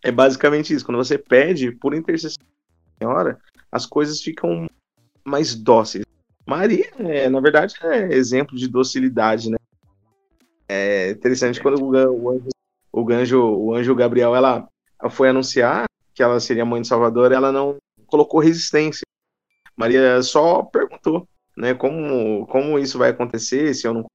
[0.04, 0.86] é basicamente isso.
[0.86, 3.40] Quando você pede por intercessão da Senhora,
[3.72, 4.68] as coisas ficam
[5.24, 6.06] mais dóceis.
[6.46, 9.58] Maria, é, na verdade, é exemplo de docilidade, né?
[10.68, 12.50] É interessante quando o, o, anjo,
[12.92, 14.68] o, anjo, o anjo Gabriel ela
[15.10, 19.06] foi anunciar que ela seria mãe de Salvador, ela não colocou resistência.
[19.76, 21.74] Maria só perguntou, né?
[21.74, 24.06] Como, como isso vai acontecer se eu não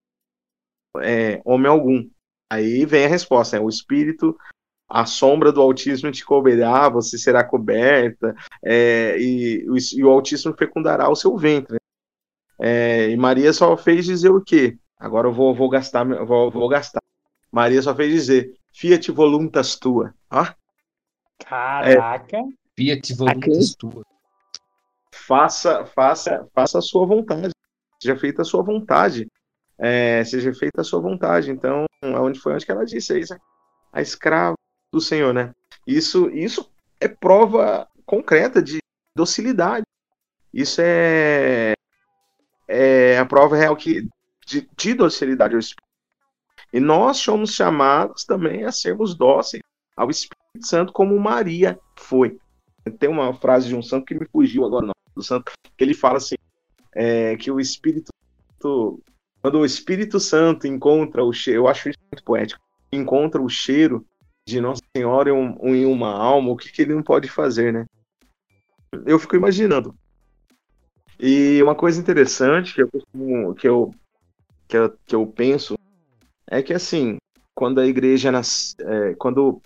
[1.02, 2.08] é, homem algum?
[2.50, 3.64] Aí vem a resposta, né?
[3.64, 4.36] O Espírito
[4.88, 11.10] a sombra do autismo te cobrirá, você será coberta, é, e, e, o autismo fecundará
[11.10, 11.78] o seu ventre.
[12.58, 14.78] É, e Maria só fez dizer o quê?
[14.98, 17.02] Agora eu vou, vou gastar, vou, vou gastar.
[17.50, 20.14] Maria só fez dizer, fiat voluntas tua.
[20.30, 20.46] Ó.
[21.44, 22.38] Caraca!
[22.38, 22.42] É,
[22.76, 24.02] Fiat voluntas tua.
[25.12, 27.50] Faça, faça, faça a sua vontade.
[28.00, 29.26] Seja feita a sua vontade.
[29.78, 31.50] É, seja feita a sua vontade.
[31.50, 33.14] Então, onde foi onde que ela disse?
[33.14, 33.36] É isso,
[33.92, 34.56] a escrava
[34.92, 35.52] do Senhor, né?
[35.86, 36.70] Isso, isso
[37.00, 38.78] é prova concreta de
[39.14, 39.84] docilidade.
[40.52, 41.74] Isso é,
[42.68, 44.08] é a prova real que,
[44.46, 45.82] de, de docilidade ao Espírito.
[46.72, 49.62] E nós somos chamados também a sermos dóceis
[49.96, 52.38] ao Espírito Santo, como Maria foi.
[52.98, 55.94] Tem uma frase de um santo que me fugiu agora, não, do santo, que ele
[55.94, 56.36] fala assim:
[56.94, 58.10] é, que o Espírito
[59.40, 62.60] quando o Espírito Santo encontra o cheiro, eu acho isso muito poético,
[62.92, 64.04] encontra o cheiro
[64.46, 67.84] de Nossa Senhora em, uma alma, o que, que ele não pode fazer, né?
[69.04, 69.94] Eu fico imaginando.
[71.18, 73.94] E uma coisa interessante que eu, que eu,
[74.68, 75.76] que eu, que eu penso
[76.46, 77.16] é que assim,
[77.54, 79.60] quando a igreja nas, é, quando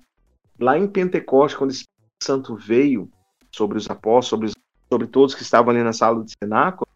[0.58, 3.10] lá em Pentecoste, quando o Espírito Santo veio
[3.52, 6.88] sobre os apóstolos, sobre, sobre todos que estavam ali na sala do cenáculo,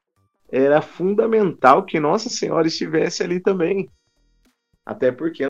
[0.48, 3.90] era fundamental que Nossa Senhora estivesse ali também.
[4.86, 5.46] Até porque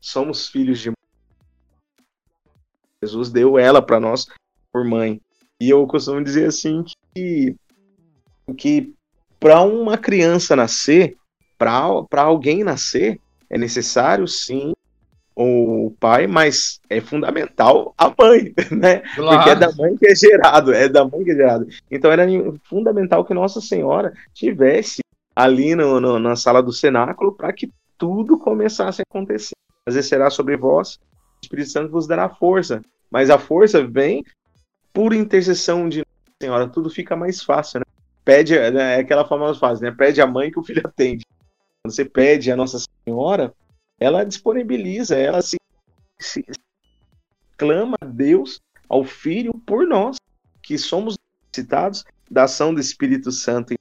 [0.00, 0.92] somos filhos de
[3.02, 4.26] Jesus deu ela para nós
[4.72, 5.20] por mãe.
[5.60, 6.84] E eu costumo dizer assim
[7.14, 7.56] que
[8.56, 8.94] que
[9.38, 11.16] para uma criança nascer,
[11.56, 14.72] para alguém nascer, é necessário sim
[15.34, 18.98] o pai, mas é fundamental a mãe, né?
[19.14, 19.36] Claro.
[19.36, 21.66] Porque é da mãe que é gerado, é da mãe que é gerado.
[21.90, 22.26] Então era
[22.64, 25.00] fundamental que Nossa Senhora tivesse
[25.34, 29.54] ali no, no na sala do cenáculo para que tudo começasse a acontecer.
[29.96, 31.00] Às será sobre vós, o
[31.42, 34.24] Espírito Santo vos dará força, mas a força vem
[34.92, 37.84] por intercessão de Nossa Senhora, tudo fica mais fácil, né?
[38.24, 39.90] Pede, né, é aquela famosa frase, né?
[39.90, 41.24] Pede a mãe que o filho atende.
[41.82, 43.54] Quando você pede a Nossa Senhora,
[43.98, 45.56] ela disponibiliza, ela se,
[46.18, 46.44] se
[47.56, 50.16] clama a Deus, ao Filho, por nós,
[50.62, 51.16] que somos
[51.54, 53.74] citados da ação do Espírito Santo.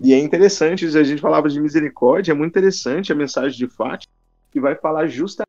[0.00, 4.12] E é interessante, a gente falava de misericórdia, é muito interessante a mensagem de Fátima,
[4.50, 5.48] que vai falar justamente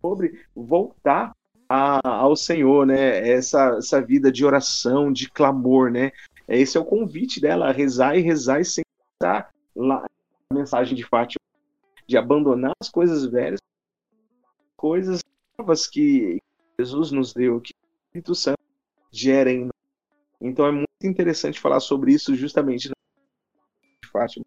[0.00, 1.32] sobre voltar
[1.68, 3.28] a, ao Senhor, né?
[3.28, 6.12] Essa, essa vida de oração, de clamor, né?
[6.46, 8.84] Esse é o convite dela, rezar e rezar e sem
[9.76, 10.06] lá
[10.50, 11.38] a mensagem de Fátima
[12.06, 13.60] de abandonar as coisas velhas,
[14.76, 15.20] coisas
[15.58, 16.38] novas que
[16.78, 18.58] Jesus nos deu, que o Espírito Santo
[19.12, 19.72] gera em nós.
[20.40, 22.94] Então é muito interessante falar sobre isso justamente na
[24.10, 24.46] Fátima.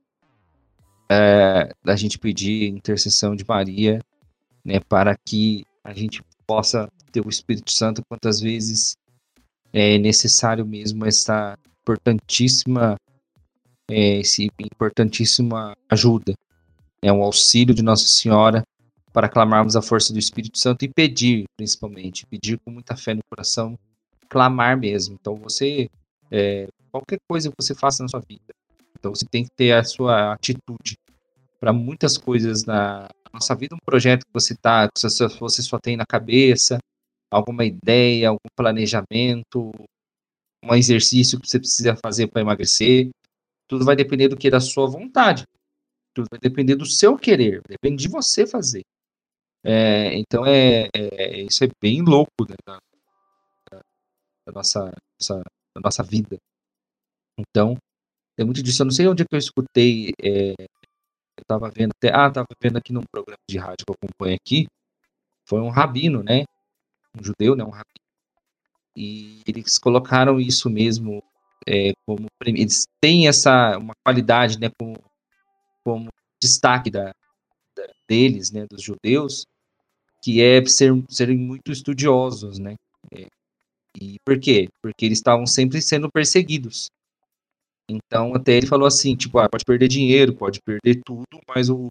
[1.13, 3.99] É, a gente pedir intercessão de Maria,
[4.63, 8.95] né, para que a gente possa ter o Espírito Santo quantas vezes
[9.73, 12.95] é necessário mesmo essa importantíssima
[13.89, 16.33] é, esse importantíssima ajuda
[17.01, 18.63] é um auxílio de Nossa Senhora
[19.11, 23.21] para clamarmos a força do Espírito Santo e pedir, principalmente, pedir com muita fé no
[23.29, 23.77] coração,
[24.29, 25.17] clamar mesmo.
[25.19, 25.89] Então você,
[26.29, 28.53] é, qualquer coisa que você faça na sua vida,
[28.97, 30.95] então você tem que ter a sua atitude
[31.61, 34.99] para muitas coisas na nossa vida, um projeto que você tá, que
[35.39, 36.79] você só tem na cabeça,
[37.29, 39.71] alguma ideia, algum planejamento,
[40.65, 43.09] um exercício que você precisa fazer para emagrecer,
[43.67, 45.43] tudo vai depender do que da sua vontade.
[46.13, 48.81] Tudo vai depender do seu querer, depende de você fazer.
[49.63, 52.79] É, então é, é, isso é bem louco né, da,
[54.47, 55.43] da, nossa, nossa,
[55.75, 56.37] da nossa vida.
[57.39, 57.77] Então,
[58.37, 58.81] é muito disso.
[58.81, 60.11] Eu não sei onde é que eu escutei.
[61.41, 62.13] Eu tava vendo até.
[62.13, 64.67] Ah, tava vendo aqui num programa de rádio que eu acompanho aqui.
[65.45, 66.45] Foi um rabino, né?
[67.17, 67.63] Um judeu, né?
[67.63, 67.85] Um rabino.
[68.95, 71.23] E eles colocaram isso mesmo
[71.67, 72.27] é, como.
[72.45, 74.69] Eles têm essa uma qualidade, né?
[74.77, 74.97] Como
[75.83, 76.09] como
[76.41, 77.13] destaque da,
[77.75, 79.45] da, deles, né, dos judeus,
[80.23, 82.75] que é ser, serem muito estudiosos, né?
[83.11, 83.27] É,
[83.99, 84.69] e por quê?
[84.81, 86.89] Porque eles estavam sempre sendo perseguidos.
[87.89, 91.89] Então, até ele falou assim, tipo, ah, pode perder dinheiro, pode perder tudo, mas o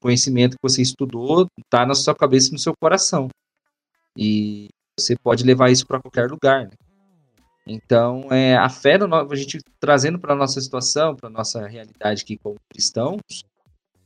[0.00, 3.28] conhecimento que você estudou está na sua cabeça e no seu coração.
[4.16, 4.68] E
[4.98, 6.72] você pode levar isso para qualquer lugar, né?
[7.64, 11.64] Então, é, a fé, no, a gente trazendo para a nossa situação, para a nossa
[11.66, 13.20] realidade aqui como cristãos,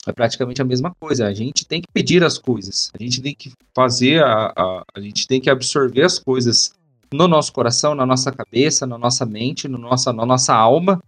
[0.07, 1.27] é praticamente a mesma coisa.
[1.27, 5.01] A gente tem que pedir as coisas, a gente tem que fazer, a, a, a
[5.01, 6.75] gente tem que absorver as coisas
[7.13, 11.03] no nosso coração, na nossa cabeça, na nossa mente, no nossa, na nossa alma,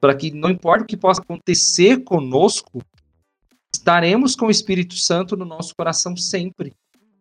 [0.00, 2.82] para que não importa o que possa acontecer conosco,
[3.74, 6.72] estaremos com o Espírito Santo no nosso coração sempre.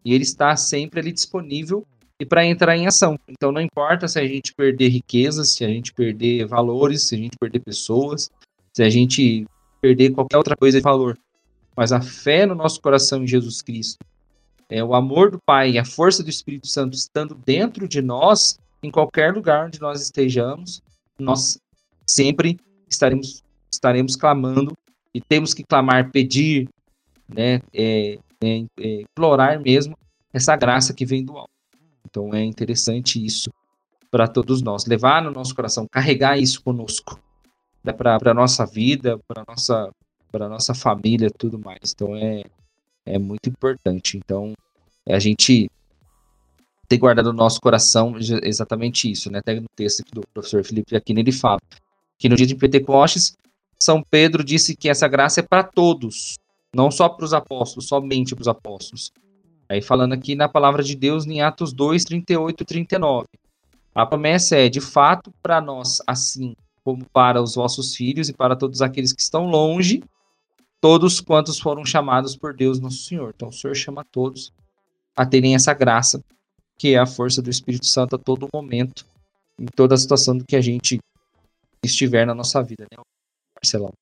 [0.04, 1.86] E ele está sempre ali disponível
[2.20, 3.18] e para entrar em ação.
[3.28, 7.18] Então não importa se a gente perder riquezas, se a gente perder valores, se a
[7.18, 8.30] gente perder pessoas,
[8.74, 9.46] se a gente
[9.82, 11.18] perder qualquer outra coisa de valor,
[11.76, 14.06] mas a fé no nosso coração em Jesus Cristo,
[14.74, 18.58] é, o amor do Pai e a força do Espírito Santo estando dentro de nós,
[18.82, 20.82] em qualquer lugar onde nós estejamos,
[21.20, 21.60] nós
[22.08, 22.60] sempre
[22.90, 24.76] estaremos, estaremos clamando
[25.14, 26.68] e temos que clamar, pedir,
[27.30, 29.96] né, é, é, é, implorar mesmo
[30.34, 31.52] essa graça que vem do alto.
[32.10, 33.54] Então é interessante isso
[34.10, 37.20] para todos nós, levar no nosso coração, carregar isso conosco,
[37.84, 39.92] né, para a nossa vida, para nossa
[40.32, 41.94] para nossa família, tudo mais.
[41.94, 42.42] Então é
[43.06, 44.18] é muito importante.
[44.18, 44.54] Então
[45.06, 45.70] é a gente
[46.88, 49.40] ter guardado no nosso coração exatamente isso, né?
[49.40, 51.60] Até no texto do professor Felipe aqui ele fala
[52.18, 53.36] que no dia de Pentecostes
[53.80, 56.38] São Pedro disse que essa graça é para todos,
[56.76, 59.12] não só para os apóstolos, somente para os apóstolos.
[59.68, 63.28] Aí falando aqui na palavra de Deus em Atos 2, 38 e 39.
[63.96, 68.56] A promessa é, de fato, para nós, assim como para os vossos filhos e para
[68.56, 70.04] todos aqueles que estão longe,
[70.84, 73.32] todos quantos foram chamados por Deus nosso Senhor.
[73.34, 74.52] Então o Senhor chama todos
[75.16, 76.22] a terem essa graça,
[76.78, 79.06] que é a força do Espírito Santo a todo momento,
[79.58, 81.00] em toda a situação do que a gente
[81.82, 83.02] estiver na nossa vida, né,
[83.56, 83.94] Marcelão?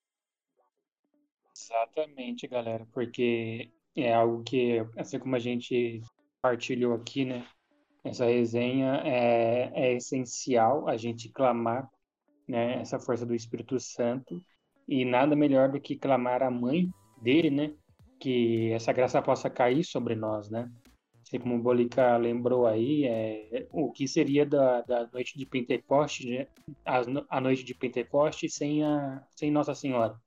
[1.56, 6.02] Exatamente, galera, porque é algo que, assim como a gente
[6.42, 7.46] partilhou aqui, né?
[8.04, 11.88] Essa resenha é, é essencial a gente clamar,
[12.48, 12.82] né?
[12.82, 14.44] Essa força do Espírito Santo
[14.88, 16.90] e nada melhor do que clamar a mãe
[17.22, 17.74] dele, né?
[18.20, 20.70] Que essa graça possa cair sobre nós, né?
[21.22, 26.30] Assim como o Bolica lembrou aí, é, o que seria da, da noite de Pentecoste,
[26.30, 26.48] né?
[27.30, 30.20] a, noite de Pentecoste sem, a, sem Nossa Senhora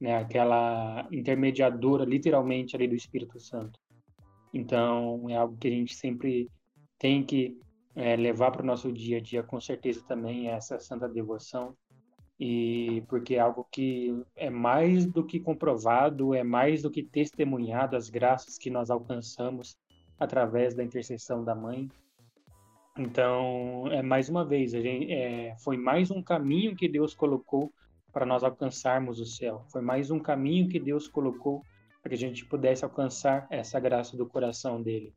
[0.00, 0.16] né?
[0.16, 3.78] Aquela intermediadora, literalmente, ali do Espírito Santo.
[4.52, 6.50] Então, é algo que a gente sempre
[6.98, 7.58] tem que
[7.94, 11.76] é, levar para o nosso dia a dia, com certeza também, essa santa devoção.
[12.38, 17.96] E porque é algo que é mais do que comprovado, é mais do que testemunhado
[17.96, 19.78] as graças que nós alcançamos
[20.18, 21.88] através da intercessão da mãe.
[22.98, 27.72] Então, é mais uma vez, gente, é, foi mais um caminho que Deus colocou
[28.10, 29.64] para nós alcançarmos o céu.
[29.70, 31.62] Foi mais um caminho que Deus colocou
[32.00, 35.12] para que a gente pudesse alcançar essa graça do coração dele.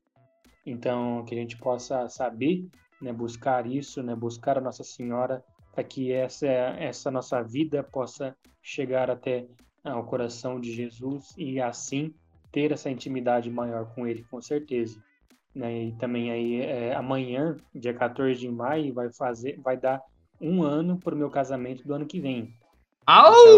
[0.65, 2.67] Então, que a gente possa saber,
[3.01, 5.41] né, buscar isso, né, buscar a Nossa Senhora,
[5.73, 9.47] para que essa, essa nossa vida possa chegar até
[9.83, 12.13] ao coração de Jesus e assim
[12.51, 15.01] ter essa intimidade maior com Ele, com certeza.
[15.53, 15.85] Né?
[15.85, 20.01] E também aí é, amanhã, dia 14 de maio, vai fazer, vai dar
[20.39, 22.53] um ano para o meu casamento do ano que vem.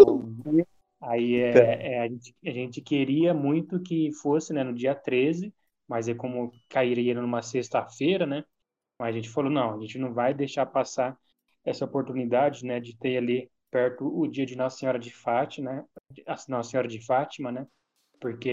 [0.00, 0.66] Então,
[1.00, 5.52] aí é, é, a, gente, a, gente, queria muito que fosse né, no dia 13,
[5.88, 8.44] mas é como cairia numa sexta-feira, né?
[8.98, 11.16] Mas a gente falou, não, a gente não vai deixar passar
[11.64, 15.84] essa oportunidade, né, de ter ali perto o dia de Nossa Senhora de Fátima, né?
[16.48, 17.66] Nossa Senhora de Fátima, né?
[18.20, 18.50] Porque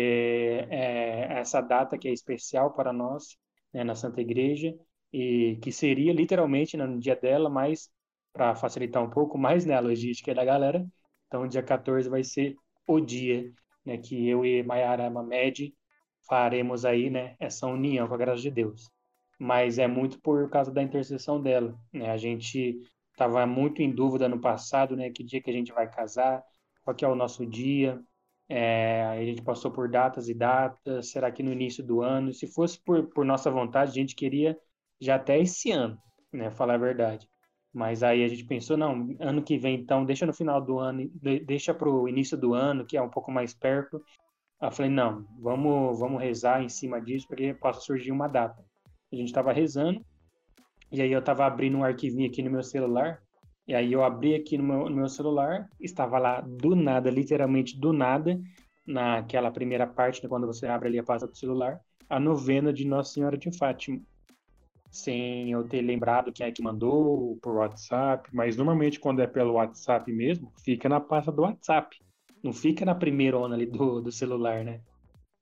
[0.70, 3.38] é essa data que é especial para nós,
[3.74, 4.74] né, na Santa Igreja,
[5.12, 7.90] e que seria literalmente né, no dia dela, mas
[8.34, 10.86] para facilitar um pouco mais né, a logística da galera.
[11.28, 12.56] Então, dia 14 vai ser
[12.88, 13.52] o dia
[13.86, 15.74] né, que eu e Mayara Mamed
[16.28, 18.90] faremos aí né, essa união com a graça de Deus.
[19.40, 21.78] Mas é muito por causa da intercessão dela.
[21.92, 22.10] Né?
[22.10, 22.80] A gente
[23.20, 25.10] estava muito em dúvida no passado, né?
[25.10, 26.42] Que dia que a gente vai casar,
[26.84, 28.00] qual que é o nosso dia.
[28.48, 32.34] É, a gente passou por datas e datas, será que no início do ano?
[32.34, 34.58] Se fosse por, por nossa vontade, a gente queria
[35.00, 35.98] já até esse ano,
[36.32, 36.50] né?
[36.50, 37.28] Falar a verdade.
[37.74, 41.08] Mas aí a gente pensou, não, ano que vem, então, deixa no final do ano,
[41.46, 44.02] deixa para o início do ano, que é um pouco mais perto.
[44.62, 48.64] Eu falei, não, vamos, vamos rezar em cima disso, porque possa surgir uma data.
[49.12, 50.04] A gente estava rezando,
[50.92, 53.22] e aí eu estava abrindo um arquivinho aqui no meu celular,
[53.68, 57.80] e aí eu abri aqui no meu, no meu celular, estava lá do nada, literalmente
[57.80, 58.40] do nada,
[58.86, 61.80] naquela primeira parte, quando você abre ali a pasta do celular,
[62.10, 64.02] a novena de Nossa Senhora de Fátima
[64.92, 69.54] sem eu ter lembrado quem é que mandou por WhatsApp, mas normalmente quando é pelo
[69.54, 71.96] WhatsApp mesmo, fica na pasta do WhatsApp,
[72.44, 74.82] não fica na primeira onda ali do, do celular, né?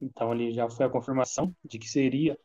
[0.02, 2.38] Então ali já foi a confirmação de que seria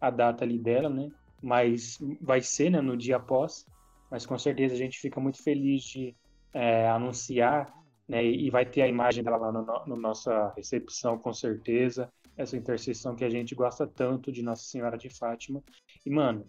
[0.00, 1.08] a data ali dela, né?
[1.42, 3.66] Mas vai ser, né, no dia após,
[4.10, 6.16] mas com certeza a gente fica muito feliz de
[6.52, 7.72] é, anunciar,
[8.08, 8.24] né?
[8.24, 12.56] E vai ter a imagem dela lá na no, no nossa recepção, com certeza essa
[12.56, 15.62] intercessão que a gente gosta tanto de Nossa Senhora de Fátima.
[16.04, 16.46] E, mano,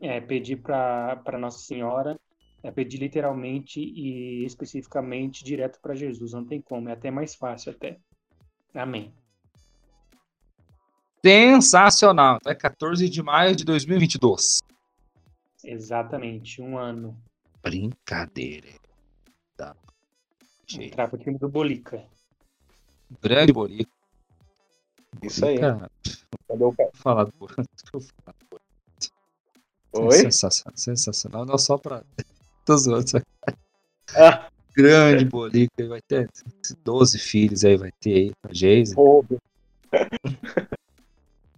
[0.00, 2.18] é, pedir para Nossa Senhora
[2.62, 6.32] é pedir literalmente e especificamente direto para Jesus.
[6.32, 7.98] Não tem como, é até mais fácil até.
[8.74, 9.14] Amém.
[11.28, 12.38] Sensacional.
[12.46, 14.60] É 14 de maio de 2022.
[15.62, 17.14] Exatamente, um ano.
[17.62, 18.68] Brincadeira.
[19.54, 19.76] Tá.
[20.80, 22.02] Entrar pro time do Bolica.
[23.20, 23.90] Grande Bolica.
[25.22, 25.58] Isso aí.
[26.46, 26.74] Quando eu...
[26.94, 27.32] Falar do
[29.92, 30.12] Oi?
[30.12, 31.44] Sensacional, sensacional.
[31.44, 32.02] Não só pra
[32.64, 33.22] todos os outros.
[34.16, 34.48] Ah.
[34.74, 36.30] Grande Bolica, vai ter
[36.82, 38.94] 12 filhos aí, vai ter aí Geise.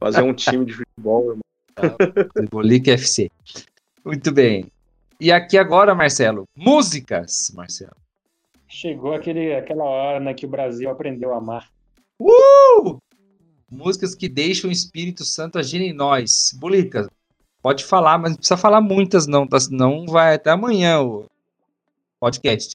[0.01, 2.49] Fazer um time de futebol, irmão.
[2.51, 3.31] Bolica FC.
[4.03, 4.67] Muito bem.
[5.21, 7.95] E aqui agora, Marcelo, músicas, Marcelo.
[8.67, 11.69] Chegou aquele, aquela hora né, que o Brasil aprendeu a amar.
[12.19, 12.99] Uh!
[13.71, 16.57] Músicas que deixam o Espírito Santo agir em nós.
[16.59, 17.11] Bolica,
[17.63, 19.61] pode falar, mas não precisa falar muitas não, tá?
[19.61, 21.27] Senão vai até amanhã o
[22.19, 22.75] podcast.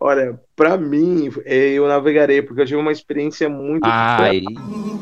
[0.00, 3.82] Olha, para mim, eu navegarei, porque eu tive uma experiência muito.
[3.84, 4.42] Ai.
[4.44, 4.97] Eu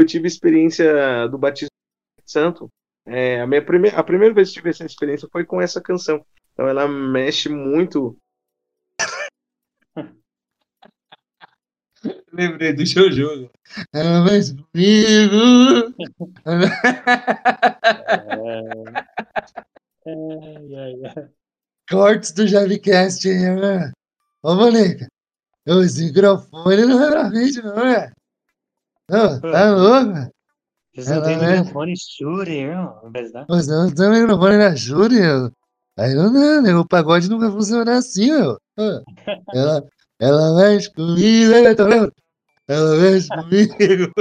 [0.00, 1.70] eu tive experiência do batismo
[2.24, 2.70] santo
[3.06, 6.24] é, a, minha primeira, a primeira vez que tive essa experiência foi com essa canção.
[6.52, 8.16] Então ela mexe muito.
[12.32, 13.50] Lembrei do Jojo.
[13.92, 15.92] Ela mexe comigo.
[21.90, 23.90] Cortes do Javicast aí, né?
[24.42, 25.08] Ô, Monica.
[25.66, 28.12] Esse microfone não é pra vídeo, não é?
[29.10, 30.30] Não, tá louco?
[30.94, 33.10] Vocês não têm microfone Shure, não?
[33.48, 35.52] Você não tem microfone na Shure?
[35.98, 36.74] Aí não dá, né?
[36.76, 38.56] O pagode não vai funcionar assim, meu.
[39.52, 39.84] Ela,
[40.20, 42.12] ela mexe comigo, né, tá vendo?
[42.68, 44.12] Ela mexe comigo.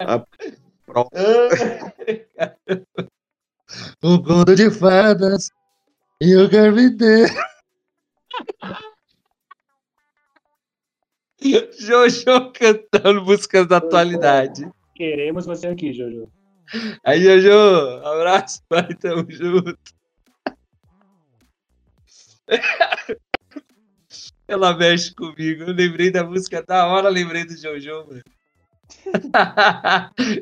[0.00, 0.24] A...
[4.02, 5.50] o conto de fadas
[6.20, 7.32] e o carpinteiro.
[11.78, 14.68] Jojo cantando músicas da atualidade.
[14.94, 16.28] Queremos você aqui, Jojo.
[17.04, 17.52] Aí, Jojo,
[18.04, 19.76] abraço, pai, tamo junto.
[24.46, 25.62] Ela mexe comigo.
[25.64, 28.22] Eu lembrei da música da hora, lembrei do Jojo, mano.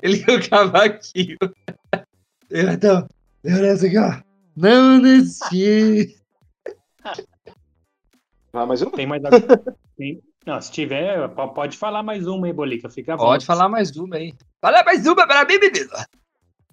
[0.03, 1.37] Ele com o cavaquinho.
[2.51, 3.07] Então,
[3.45, 4.21] essa aqui, ó.
[4.57, 6.17] Não desci.
[8.53, 9.23] Ah, mas eu Tem mais
[9.97, 12.89] Tem, não, se tiver, pode falar mais uma aí, Bolica.
[12.89, 14.35] Fica Pode falar mais uma aí.
[14.61, 15.91] Fala mais uma para mim, menino.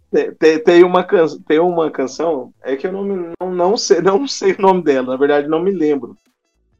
[0.09, 4.01] Tem, tem, tem, uma can, tem uma canção, é que eu não, não, não, sei,
[4.01, 6.17] não sei o nome dela, na verdade não me lembro.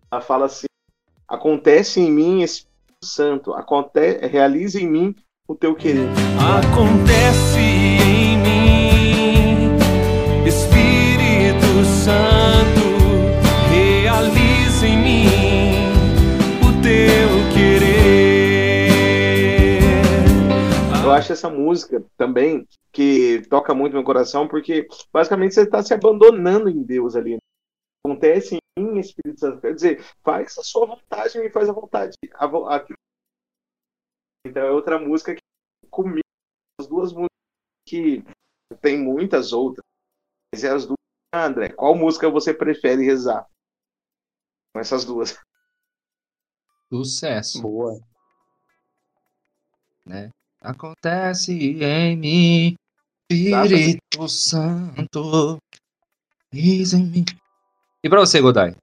[0.09, 0.67] Ela fala assim:
[1.27, 2.71] acontece em mim, Espírito
[3.03, 5.15] Santo, acontece, realiza em mim
[5.45, 6.07] o teu querer.
[6.39, 9.75] Acontece em mim,
[10.47, 12.86] Espírito Santo.
[21.17, 26.69] Acho essa música também que toca muito meu coração, porque basicamente você está se abandonando
[26.69, 27.37] em Deus ali.
[28.05, 29.61] Acontece em Espírito Santo.
[29.61, 32.15] Quer dizer, faz a sua vontade e faz a vontade.
[32.35, 32.87] A, a,
[34.45, 35.41] então é outra música que
[35.89, 36.21] comigo,
[36.79, 37.27] as duas músicas
[37.85, 38.23] que
[38.81, 39.83] tem muitas outras,
[40.53, 40.97] mas é as duas.
[41.33, 43.45] André, qual música você prefere rezar?
[44.73, 45.37] Com essas duas.
[46.89, 47.61] Sucesso.
[47.61, 47.99] Boa.
[50.05, 50.31] Né?
[50.61, 52.75] Acontece em mim,
[53.29, 55.59] Espírito Santo,
[56.51, 57.25] diz em mim.
[58.03, 58.75] E pra você, Godai?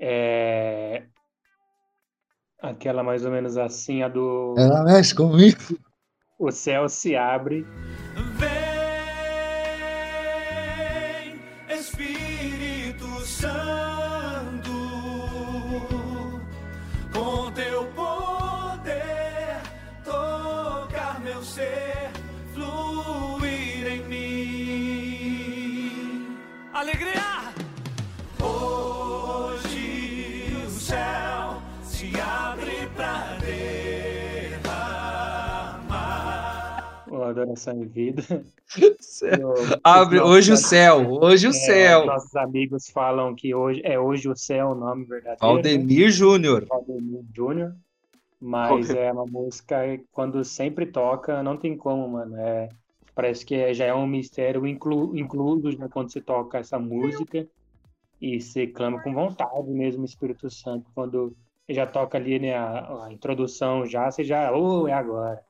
[0.00, 1.04] É.
[2.60, 4.54] Aquela mais ou menos assim, a do.
[4.58, 5.78] Ela mexe comigo.
[6.38, 7.64] O céu se abre.
[37.40, 38.22] Adoração em Vida.
[39.84, 42.06] Abre hoje o céu, hoje o É, céu.
[42.06, 45.38] Nossos amigos falam que hoje é hoje o céu o nome verdadeiro.
[45.40, 45.62] né?
[45.62, 46.64] Valdemir Júnior.
[46.66, 47.74] Valdemir Júnior.
[48.40, 49.76] Mas é uma música
[50.12, 52.36] quando sempre toca, não tem como, mano.
[52.36, 52.68] É,
[53.14, 57.46] parece que é- já é um mistério inclu, incluso já quando você toca essa música
[58.20, 60.86] e você clama com vontade mesmo o Espírito Santo.
[60.94, 61.34] Quando
[61.68, 65.42] já toca ali né, a, a introdução, já você já, oh, é agora.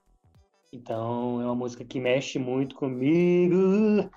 [0.73, 4.11] Então é uma música que mexe muito comigo.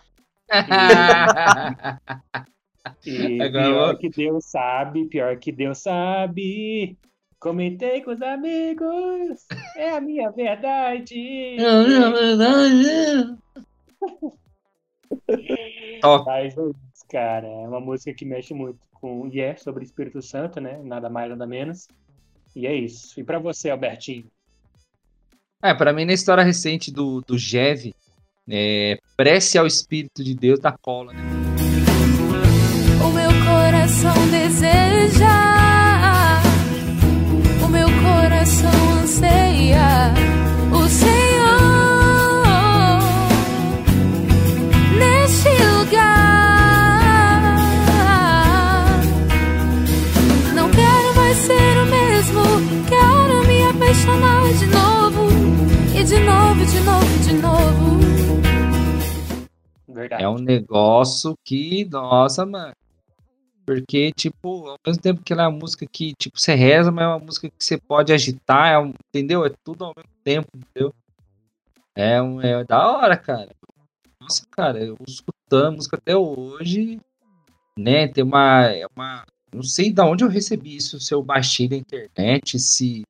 [3.05, 6.97] E Agora pior eu- que Deus sabe, pior que Deus sabe.
[7.39, 9.47] Comentei com os amigos,
[9.77, 11.55] é a minha verdade.
[16.01, 16.25] Top.
[16.25, 16.61] Mas é
[17.09, 17.47] cara.
[17.47, 19.27] É uma música que mexe muito com.
[19.31, 20.81] E é sobre Espírito Santo, né?
[20.83, 21.87] Nada mais, nada menos.
[22.55, 23.19] E é isso.
[23.19, 24.25] E pra você, Albertinho?
[25.61, 27.93] É, pra mim, na história recente do, do Jev,
[28.49, 31.21] é, prece ao Espírito de Deus da cola, né?
[33.03, 35.48] O meu coração deseja,
[56.59, 57.99] novo, de novo, de novo.
[59.87, 60.23] Verdade.
[60.23, 62.73] É um negócio que, nossa, mano.
[63.65, 67.03] Porque, tipo, ao mesmo tempo que ela é uma música que, tipo, você reza, mas
[67.05, 69.45] é uma música que você pode agitar, é um- entendeu?
[69.45, 70.93] É tudo ao mesmo tempo, entendeu?
[71.95, 73.49] É, um, é da hora, cara.
[74.19, 76.99] Nossa, cara, eu escutando a música até hoje,
[77.77, 78.07] né?
[78.07, 79.23] Tem uma, é uma.
[79.53, 83.03] Não sei de onde eu recebi isso, se eu baixei da internet, se.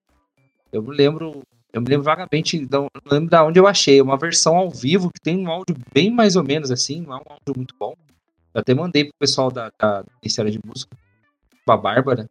[0.72, 1.42] Eu me lembro.
[1.72, 4.02] Eu me lembro vagamente, da- não lembro da onde eu achei.
[4.02, 7.18] Uma versão ao vivo que tem um áudio bem mais ou menos assim, não é
[7.18, 7.94] um áudio muito bom.
[8.54, 10.98] Eu até mandei pro pessoal da, da Ministério de Música,
[11.68, 12.28] a Bárbara.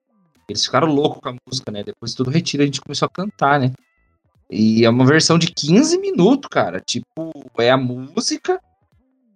[0.48, 1.84] Eles ficaram loucos com a música, né?
[1.84, 3.72] Depois de tudo retiro, a gente começou a cantar, né?
[4.50, 6.80] E é uma versão de 15 minutos, cara.
[6.80, 8.60] Tipo, é a música.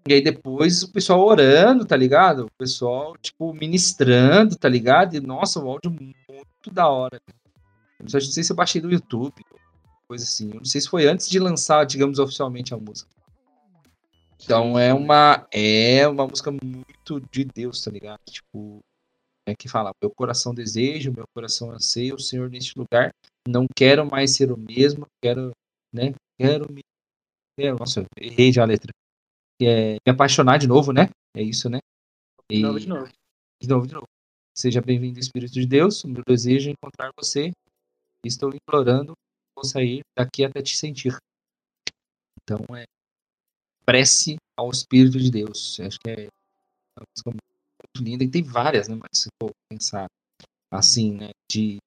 [0.09, 2.47] E aí depois o pessoal orando, tá ligado?
[2.47, 5.15] O pessoal, tipo, ministrando, tá ligado?
[5.15, 7.21] E, nossa, um áudio muito da hora.
[8.01, 9.35] Eu não sei se eu baixei do YouTube,
[10.13, 10.51] coisa assim.
[10.51, 13.11] Eu não sei se foi antes de lançar, digamos, oficialmente a música.
[14.45, 18.21] Então é uma é uma música muito de Deus, tá ligado?
[18.29, 18.81] Tipo,
[19.49, 23.11] é que fala, meu coração deseja, meu coração anseia o Senhor neste lugar.
[23.49, 25.53] Não quero mais ser o mesmo, quero,
[25.93, 26.13] né?
[26.39, 26.83] Quero me
[27.59, 28.91] é, nossa, eu errei já a letra.
[29.61, 31.09] É, me apaixonar de novo, né?
[31.37, 31.79] É isso, né?
[32.51, 33.09] E- De novo, de novo.
[33.63, 34.07] de novo, de novo.
[34.57, 36.05] Seja bem-vindo, Espírito de Deus.
[36.05, 37.53] O meu desejo é encontrar você.
[38.25, 39.13] Estou implorando,
[39.55, 41.17] vou sair daqui até te sentir.
[42.43, 42.85] Então é
[43.85, 45.79] prece ao Espírito de Deus.
[45.81, 46.29] Acho que é
[46.99, 48.25] uma música muito linda.
[48.25, 48.97] E tem várias, né?
[48.97, 50.07] Mas se for pensar
[50.71, 51.31] assim, né?
[51.51, 51.79] De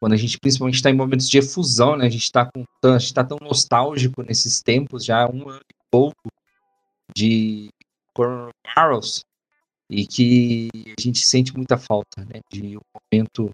[0.00, 2.06] quando a gente principalmente está em momentos de efusão, né?
[2.06, 5.74] A gente está com a gente tá tão nostálgico nesses tempos, já um ano e
[5.90, 6.28] pouco
[7.16, 7.68] de
[8.14, 9.24] coronavirus
[9.90, 12.40] e que a gente sente muita falta, né?
[12.52, 13.50] De um momento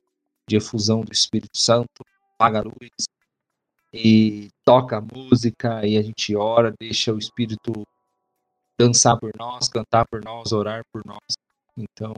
[0.49, 2.91] de efusão do Espírito Santo, apaga a luz
[3.95, 7.87] e toca a música e a gente ora, deixa o Espírito
[8.77, 11.37] dançar por nós, cantar por nós, orar por nós.
[11.77, 12.13] Então,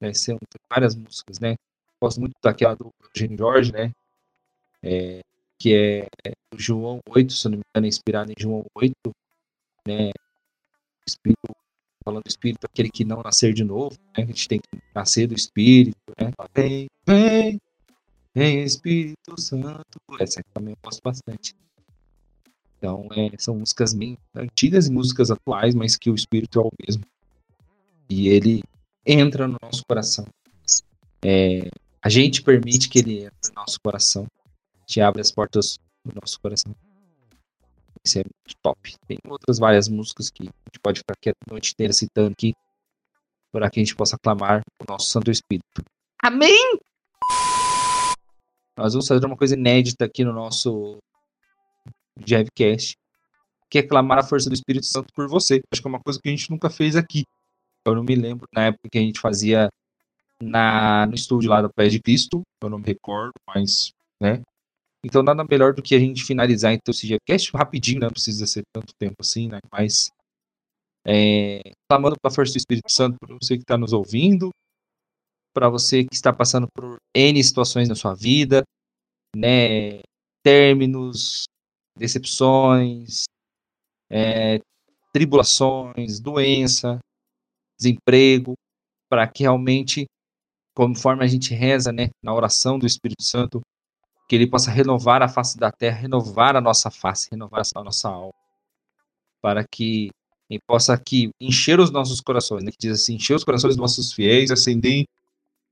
[0.00, 0.38] né, são
[0.70, 1.56] várias músicas, né?
[2.00, 3.90] Gosto muito daquela do Eugênio Jorge, né?
[4.80, 5.20] É,
[5.60, 8.94] que é, é do João 8, se não me engano, é inspirado em João 8,
[9.88, 10.10] né?
[11.04, 11.50] Espírito,
[12.04, 14.22] falando do Espírito, aquele que não nascer de novo, né?
[14.22, 16.30] A gente tem que nascer do Espírito, né?
[16.54, 17.58] Vem, vem,
[18.34, 19.98] vem Espírito Santo.
[20.18, 21.54] Essa também eu gosto bastante.
[22.76, 26.70] Então, é, são músicas bem antigas e músicas atuais, mas que o Espírito é o
[26.86, 27.02] mesmo.
[28.08, 28.62] E ele
[29.04, 30.24] entra no nosso coração.
[31.22, 31.68] É,
[32.00, 34.26] a gente permite que ele entre no nosso coração.
[34.76, 36.74] A gente abre as portas do nosso coração.
[38.04, 38.94] Isso é muito top.
[39.06, 42.54] Tem outras várias músicas que a gente pode ficar aqui a noite inteira citando aqui
[43.50, 45.82] para que a gente possa clamar o nosso Santo Espírito.
[46.22, 46.78] Amém!
[48.78, 50.98] Nós vamos fazer uma coisa inédita aqui no nosso
[52.24, 52.96] Jevcast,
[53.68, 55.60] que é clamar a força do Espírito Santo por você.
[55.72, 57.24] Acho que é uma coisa que a gente nunca fez aqui.
[57.84, 59.68] Eu não me lembro na época que a gente fazia
[60.40, 64.42] na, no estúdio lá do Pés de Cristo, eu não me recordo, mas, né?
[65.04, 68.06] Então nada melhor do que a gente finalizar então esse Jevcast rapidinho, né?
[68.06, 69.58] Não precisa ser tanto tempo assim, né?
[69.72, 70.08] Mas
[71.04, 74.50] é, clamando para a força do Espírito Santo para você que está nos ouvindo,
[75.58, 78.62] para você que está passando por N situações na sua vida,
[79.34, 79.98] né?
[80.40, 81.46] Términos,
[81.96, 83.24] decepções,
[84.08, 84.60] é,
[85.12, 87.00] tribulações, doença,
[87.76, 88.54] desemprego,
[89.10, 90.06] para que realmente,
[90.76, 93.60] conforme a gente reza, né, na oração do Espírito Santo,
[94.28, 98.08] que ele possa renovar a face da terra, renovar a nossa face, renovar a nossa
[98.08, 98.32] alma,
[99.42, 100.10] para que
[100.48, 103.80] ele possa aqui encher os nossos corações, né, que diz assim, encher os corações dos
[103.80, 105.04] vossos fiéis, acender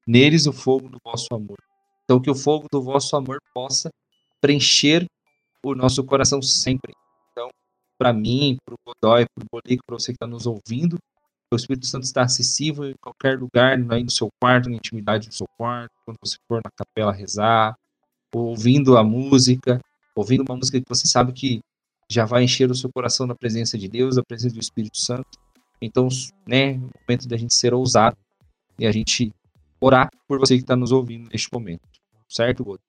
[0.07, 1.59] neles o fogo do vosso amor.
[2.05, 3.91] Então que o fogo do vosso amor possa
[4.41, 5.07] preencher
[5.65, 6.93] o nosso coração sempre.
[7.33, 7.49] Então,
[7.99, 10.97] para mim, para o Godoy, para o Bolico, para você que está nos ouvindo,
[11.53, 15.35] O Espírito Santo está acessível em qualquer lugar, aí no seu quarto, na intimidade do
[15.35, 17.77] seu quarto, quando você for na capela rezar,
[18.35, 19.81] ouvindo a música,
[20.15, 21.61] ouvindo uma música que você sabe que
[22.11, 25.39] já vai encher o seu coração da presença de Deus, da presença do Espírito Santo.
[25.81, 26.09] Então,
[26.47, 28.17] né, é o momento da gente ser ousado
[28.77, 29.33] e a gente
[29.81, 31.89] orar por você que está nos ouvindo neste momento.
[32.29, 32.83] Certo, Godo?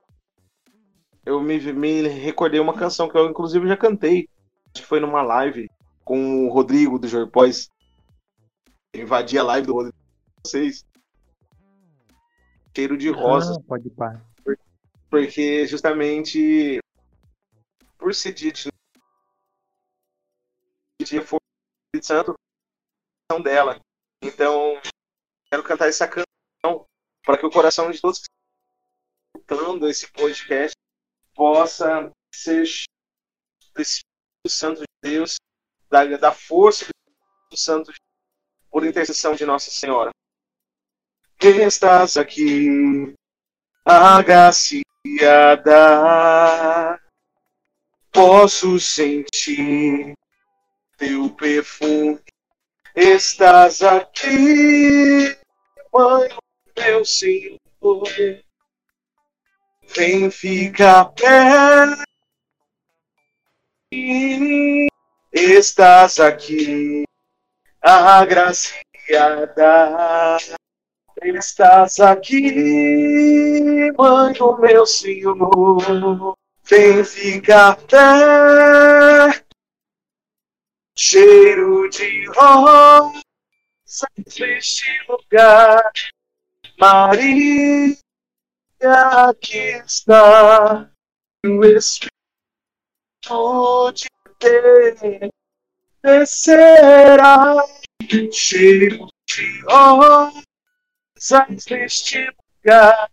[1.26, 4.30] Eu me, me recordei uma canção que eu, inclusive, já cantei.
[4.74, 5.70] Acho que foi numa live
[6.04, 7.70] com o Rodrigo do Jorpóis.
[8.94, 10.86] Eu invadi a live do Rodrigo com vocês.
[12.76, 13.58] Cheiro de rosas.
[13.58, 14.26] Ah, pode parar.
[15.10, 16.80] Porque justamente
[17.98, 18.54] por ser dia
[21.24, 21.40] foi
[21.96, 23.80] Espírito Santo dela.
[24.22, 24.80] Então,
[25.50, 26.27] quero cantar essa canção
[27.28, 28.28] para que o coração de todos que
[29.36, 30.74] estão escutando esse podcast
[31.36, 32.64] possa ser
[33.76, 35.36] do Espírito Santo de Deus,
[35.90, 40.12] da, da força do Espírito Santo de Deus, por intercessão de Nossa Senhora.
[41.38, 43.14] Estás aqui,
[43.84, 44.88] agraciada,
[48.10, 50.14] posso sentir
[50.98, 52.22] teu perfume.
[52.96, 55.38] Estás aqui,
[55.94, 56.30] Mãe,
[56.78, 57.58] meu Senhor.
[59.96, 62.04] Vem ficar perto.
[65.34, 67.04] Estás aqui,
[67.82, 68.78] agraciada.
[71.22, 76.36] Estás aqui, Mãe do meu Senhor.
[76.64, 79.48] Vem ficar perto
[80.98, 83.22] cheiro de rosa
[84.40, 85.92] neste lugar.
[86.80, 87.98] Maria,
[89.30, 90.90] aqui está
[91.46, 92.12] o Espírito
[93.94, 94.10] de
[94.40, 95.32] Deus
[96.04, 97.56] descerá.
[98.32, 102.30] Cheiro de rosa neste
[102.64, 103.12] lugar.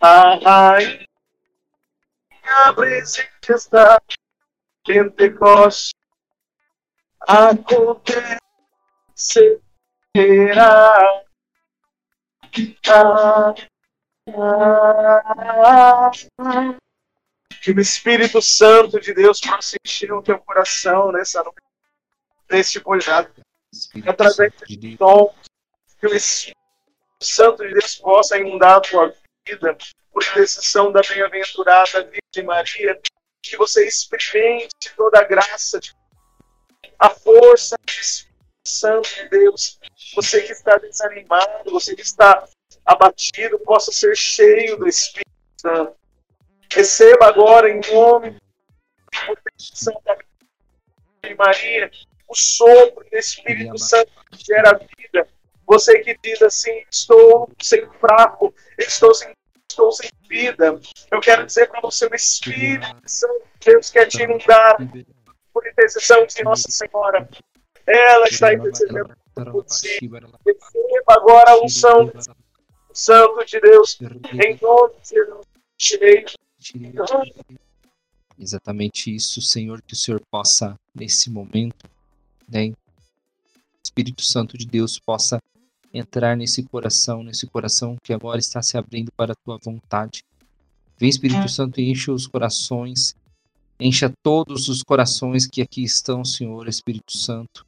[0.00, 1.06] A rainha
[2.76, 4.00] presente está.
[4.86, 5.92] Pentecoste
[7.20, 8.38] acontecerá.
[17.62, 21.58] Que o Espírito Santo de Deus possa encher o teu coração nessa noite,
[22.50, 23.40] neste projeto,
[24.06, 25.34] através desse som,
[25.98, 26.58] que o Espírito
[27.22, 29.14] Santo de Deus possa inundar a tua
[29.46, 29.76] vida,
[30.12, 33.00] por intercessão da bem-aventurada Virgem Maria,
[33.42, 35.96] que você experimente toda a graça de
[36.98, 38.37] a força do Espírito
[38.68, 39.78] Santo de Deus.
[40.14, 42.46] Você que está desanimado, você que está
[42.84, 45.96] abatido, possa ser cheio do Espírito Santo.
[46.70, 48.36] Receba agora, em nome
[51.22, 51.90] de Maria,
[52.28, 55.26] o sopro do Espírito Santo que gera vida.
[55.66, 59.32] Você que diz assim: estou sem fraco, estou sem,
[59.68, 60.80] estou sem vida.
[61.10, 64.76] Eu quero dizer para você: o Espírito Santo de Deus quer te inundar
[65.52, 67.28] por intercessão de Nossa Senhora.
[67.88, 69.98] Ela está intercedendo por si.
[69.98, 72.12] Receba agora a unção
[72.92, 75.14] Santo de Deus, em nome de
[75.78, 76.34] Jesus.
[78.38, 81.88] Exatamente isso, Senhor, que o Senhor possa, nesse momento,
[82.48, 82.72] né,
[83.82, 85.40] Espírito Santo de Deus possa
[85.92, 90.22] entrar nesse coração, nesse coração que agora está se abrindo para a tua vontade.
[90.98, 93.16] Vem, Espírito Santo, e enche os corações
[93.80, 97.64] Encha todos os corações que aqui estão, Senhor, Espírito Santo.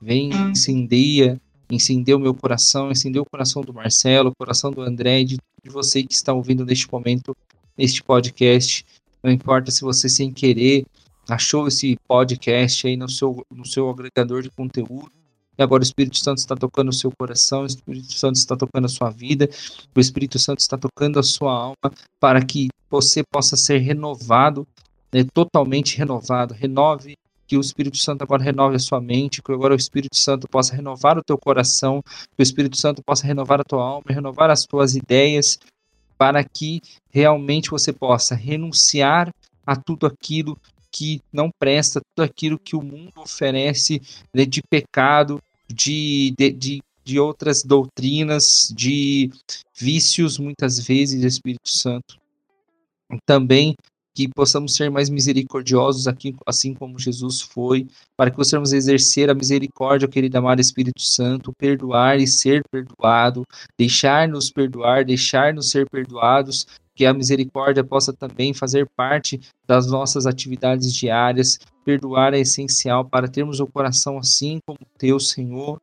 [0.00, 1.40] Vem, incendeia,
[1.70, 6.02] incendeia meu coração, incendeia o coração do Marcelo, o coração do André, de, de você
[6.02, 7.36] que está ouvindo neste momento,
[7.76, 8.84] neste podcast.
[9.22, 10.86] Não importa se você sem querer
[11.28, 15.10] achou esse podcast aí no seu, no seu agregador de conteúdo.
[15.58, 18.84] E agora o Espírito Santo está tocando o seu coração, o Espírito Santo está tocando
[18.84, 19.48] a sua vida,
[19.94, 24.66] o Espírito Santo está tocando a sua alma para que você possa ser renovado
[25.12, 26.54] né, totalmente renovado.
[26.54, 27.16] Renove,
[27.48, 30.76] que o Espírito Santo agora renove a sua mente, que agora o Espírito Santo possa
[30.76, 34.66] renovar o teu coração, que o Espírito Santo possa renovar a tua alma, renovar as
[34.66, 35.58] tuas ideias,
[36.18, 39.32] para que realmente você possa renunciar
[39.66, 40.58] a tudo aquilo
[40.90, 44.02] que não presta, tudo aquilo que o mundo oferece
[44.34, 49.30] né, de pecado, de, de, de, de outras doutrinas, de
[49.74, 52.18] vícios, muitas vezes, Espírito Santo.
[53.24, 53.74] Também
[54.18, 59.34] que possamos ser mais misericordiosos aqui, assim como Jesus foi, para que possamos exercer a
[59.34, 63.46] misericórdia, querido amado Espírito Santo, perdoar e ser perdoado,
[63.78, 66.66] deixar-nos perdoar, deixar-nos ser perdoados,
[66.96, 71.60] que a misericórdia possa também fazer parte das nossas atividades diárias.
[71.84, 75.80] Perdoar é essencial para termos o coração assim como o teu, Senhor.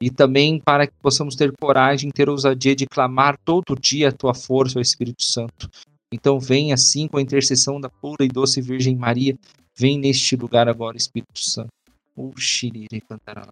[0.00, 4.34] e também para que possamos ter coragem, ter ousadia de clamar todo dia a tua
[4.34, 5.68] força, ao Espírito Santo.
[6.14, 9.36] Então vem assim com a intercessão da pura e doce Virgem Maria,
[9.76, 11.72] vem neste lugar agora, Espírito Santo.
[12.14, 13.48] O xiriri cantará.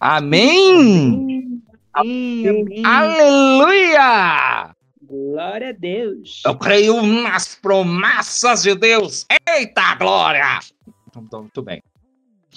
[0.00, 1.62] Amém!
[1.92, 2.82] Amém.
[2.82, 4.74] Aleluia!
[5.02, 6.40] Glória a Deus.
[6.46, 9.26] Eu creio nas promessas de Deus.
[9.46, 10.60] Eita glória!
[11.08, 11.82] Então, então, muito bem.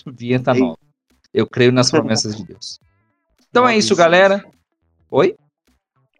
[0.05, 0.77] Vinheta nova.
[1.33, 2.79] Eu creio nas promessas de Deus.
[3.49, 3.97] Então é isso, Novíssima.
[3.97, 4.45] galera.
[5.11, 5.35] Oi?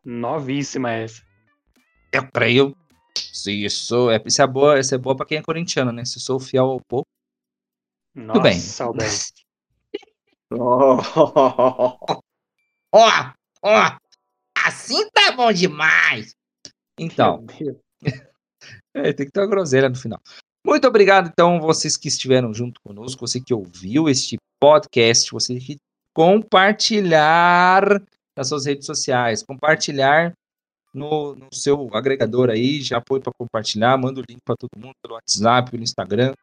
[0.03, 1.21] Novíssima essa.
[2.13, 2.75] Eu creio.
[3.15, 4.11] Se sou.
[4.11, 6.05] É, isso é boa, isso é boa pra quem é corintiano, né?
[6.05, 7.07] Se sou fiel ao pouco.
[8.15, 8.59] Nossa, bem.
[8.79, 9.43] Alberto.
[10.55, 10.97] Oh,
[12.91, 13.09] Ó,
[13.63, 13.97] ó.
[14.65, 16.35] Assim tá bom demais.
[16.97, 17.45] Então.
[18.95, 20.21] É, tem que ter uma groselha no final.
[20.65, 25.77] Muito obrigado, então, vocês que estiveram junto conosco, você que ouviu este podcast, você que
[26.13, 27.83] compartilhar
[28.37, 30.31] nas suas redes sociais, compartilhar
[30.93, 34.93] no, no seu agregador aí, já põe para compartilhar, manda o link para todo mundo
[35.01, 36.33] pelo WhatsApp, pelo Instagram.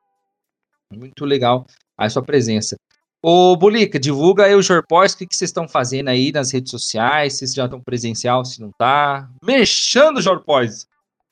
[0.93, 1.65] Muito legal
[1.97, 2.77] a sua presença.
[3.23, 6.71] Ô, Bulica, divulga aí o Jorpós, o que, que vocês estão fazendo aí nas redes
[6.71, 9.29] sociais, se vocês já estão presencial, se não tá.
[9.45, 10.87] Mexendo, Jorpós!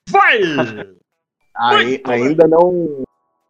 [0.09, 0.39] Vai!
[1.57, 3.03] Ai- ainda não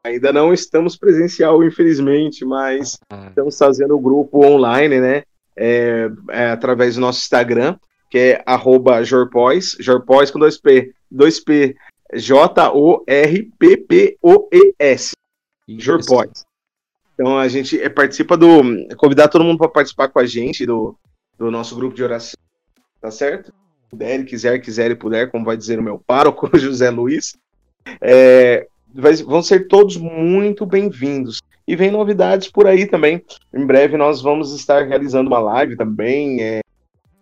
[0.05, 3.27] ainda não estamos presencial, infelizmente, mas Ah.
[3.29, 5.23] estamos fazendo o grupo online, né?
[5.57, 7.77] É, é, através do nosso Instagram,
[8.09, 11.76] que é arroba Jorpóis, Jorpóis com dois P, dois P,
[12.14, 13.12] J-O-R-P-P-O-E-S,
[15.68, 16.46] Jorpóis.
[17.14, 18.62] Então a gente é, participa do.
[18.96, 20.96] convidar todo mundo para participar com a gente do,
[21.36, 22.38] do nosso grupo de oração,
[23.00, 23.52] tá certo?
[23.90, 27.36] Puder, quiser, quiser e puder, como vai dizer o meu pároco, José Luiz.
[28.00, 31.40] É, vai- vão ser todos muito bem-vindos.
[31.66, 33.22] E vem novidades por aí também.
[33.52, 36.61] Em breve nós vamos estar realizando uma live também, é,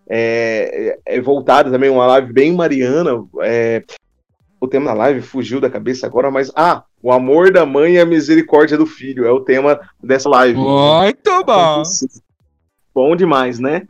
[0.09, 3.25] é, é voltada também, uma live bem mariana.
[3.43, 3.83] é,
[4.61, 8.01] o tema da live fugiu da cabeça agora, mas ah, o amor da mãe e
[8.01, 10.59] a misericórdia do filho é o tema dessa live.
[10.59, 11.83] Muito bom!
[12.95, 13.87] Bom demais, né?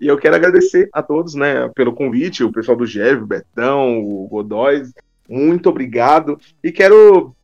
[0.00, 3.98] E eu quero agradecer a todos, né, pelo convite, o pessoal do GEV, o Betão,
[3.98, 4.84] o Godoy,
[5.28, 6.38] muito obrigado.
[6.62, 7.34] E quero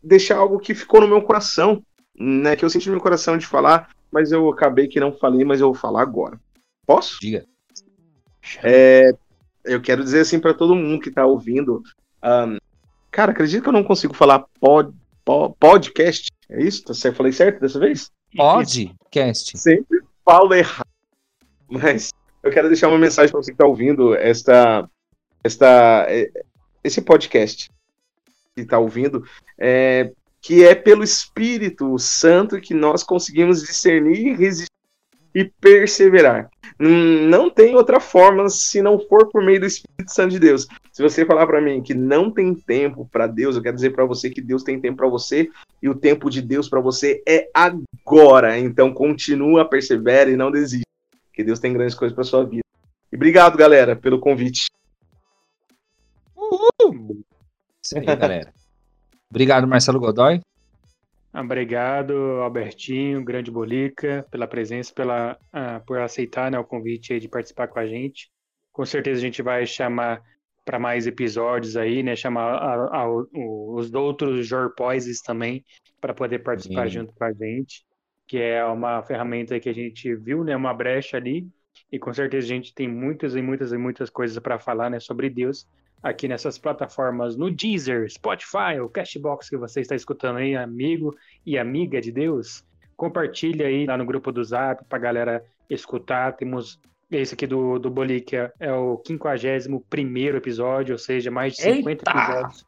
[0.00, 1.82] deixar algo que ficou no meu coração,
[2.16, 5.44] né, que eu senti no meu coração de falar, mas eu acabei que não falei,
[5.44, 6.38] mas eu vou falar agora.
[6.86, 7.18] Posso?
[7.20, 7.44] Diga.
[8.62, 9.12] É,
[9.64, 11.82] eu quero dizer assim para todo mundo que tá ouvindo,
[12.22, 12.58] ahn,
[13.10, 14.92] cara, acredita que eu não consigo falar pod,
[15.24, 16.30] po- podcast?
[16.48, 16.84] É isso?
[16.84, 17.16] Tá certo?
[17.16, 18.10] Falei certo dessa vez?
[18.36, 19.56] Podcast.
[19.58, 20.86] sempre falo errado.
[21.68, 24.88] Mas eu quero deixar uma mensagem para você que está ouvindo esta,
[25.42, 26.30] esta, eh,
[26.82, 27.70] esse podcast
[28.54, 29.24] que está ouvindo,
[29.58, 34.73] é, que é pelo Espírito Santo que nós conseguimos discernir, resistir
[35.34, 36.48] e perseverar.
[36.78, 40.66] Hum, Não tem outra forma se não for por meio do Espírito Santo de Deus.
[40.92, 44.04] Se você falar para mim que não tem tempo para Deus, eu quero dizer para
[44.04, 45.50] você que Deus tem tempo para você
[45.82, 48.58] e o tempo de Deus para você é agora.
[48.58, 50.86] Então continua, persevera e não desista,
[51.32, 52.64] que Deus tem grandes coisas para sua vida.
[53.12, 54.66] E obrigado, galera, pelo convite.
[57.82, 58.52] Isso aí, galera.
[59.30, 60.40] Obrigado, Marcelo Godoy.
[61.34, 62.12] Obrigado,
[62.42, 67.80] Albertinho, Grande Bolica, pela presença, pela, ah, por aceitar né, o convite de participar com
[67.80, 68.30] a gente.
[68.72, 70.22] Com certeza a gente vai chamar
[70.64, 72.14] para mais episódios aí, né?
[72.14, 75.64] Chamar a- a- os outros Jorpoises também
[76.00, 77.00] para poder participar Sim.
[77.00, 77.84] junto com a gente,
[78.28, 80.54] que é uma ferramenta que a gente viu, né?
[80.56, 81.48] Uma brecha ali.
[81.90, 85.00] E com certeza a gente tem muitas e muitas e muitas coisas para falar, né?
[85.00, 85.66] Sobre Deus
[86.04, 91.56] aqui nessas plataformas, no Deezer, Spotify, o Cashbox que você está escutando aí, amigo e
[91.56, 92.62] amiga de Deus,
[92.94, 96.36] compartilha aí lá no grupo do Zap pra galera escutar.
[96.36, 96.78] Temos
[97.10, 101.88] esse aqui do, do Bolic, é, é o 51 episódio, ou seja, mais de 50
[101.90, 102.10] Eita!
[102.10, 102.66] episódios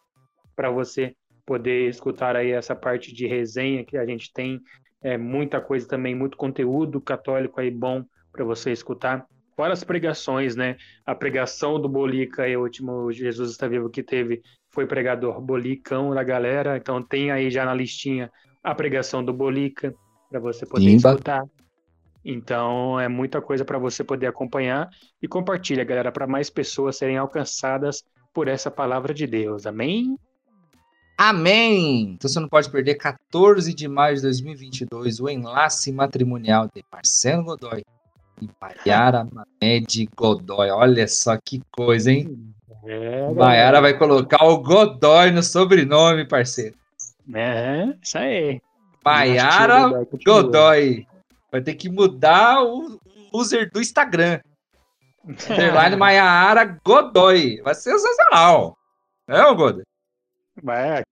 [0.57, 1.15] para você
[1.45, 4.63] poder escutar aí essa parte de resenha que a gente tem.
[5.03, 9.27] É muita coisa também, muito conteúdo católico aí bom para você escutar.
[9.57, 10.77] Fora as pregações, né?
[11.05, 16.15] A pregação do Bolica, aí, o último Jesus está vivo que teve, foi pregador Bolicão
[16.15, 16.77] da galera.
[16.77, 18.31] Então tem aí já na listinha
[18.63, 19.95] a pregação do Bolica
[20.29, 21.11] para você poder Imba.
[21.11, 21.45] escutar.
[22.23, 24.91] Então é muita coisa para você poder acompanhar
[25.23, 28.05] e compartilha, galera, para mais pessoas serem alcançadas
[28.35, 29.65] por essa palavra de Deus.
[29.65, 30.19] Amém?
[31.17, 32.13] Amém!
[32.13, 37.45] Então você não pode perder 14 de maio de 2022 o enlace matrimonial de Marcelo
[37.45, 37.96] Godoy e
[38.61, 40.71] Maiara Mamed Godoy.
[40.71, 42.55] Olha só que coisa, hein?
[42.85, 46.77] É, Maiara vai colocar o Godoy no sobrenome, parceiro.
[47.35, 48.61] É, isso aí.
[49.05, 49.89] Maiara.
[50.25, 51.07] Godoy.
[51.51, 53.01] Vai ter que mudar o
[53.33, 54.41] user do Instagram.
[55.25, 57.61] Underline Maiara Godoy.
[57.63, 58.77] Vai ser sensacional.
[59.27, 59.83] É, Godoy?
[60.63, 61.03] Vai,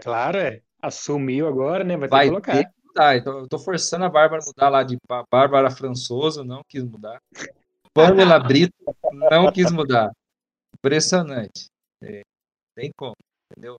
[0.00, 0.60] claro, é.
[0.82, 1.96] Assumiu agora, né?
[1.96, 2.52] Vai ter Vai que colocar.
[2.52, 3.16] ter mudar.
[3.16, 6.84] Então, eu tô forçando a Bárbara a mudar lá de Bá- Bárbara Françoso, não quis
[6.84, 7.20] mudar.
[7.94, 8.72] Pamela Brito,
[9.30, 10.12] não quis mudar.
[10.78, 11.66] Impressionante.
[12.02, 12.22] É,
[12.74, 13.14] tem como,
[13.50, 13.76] entendeu?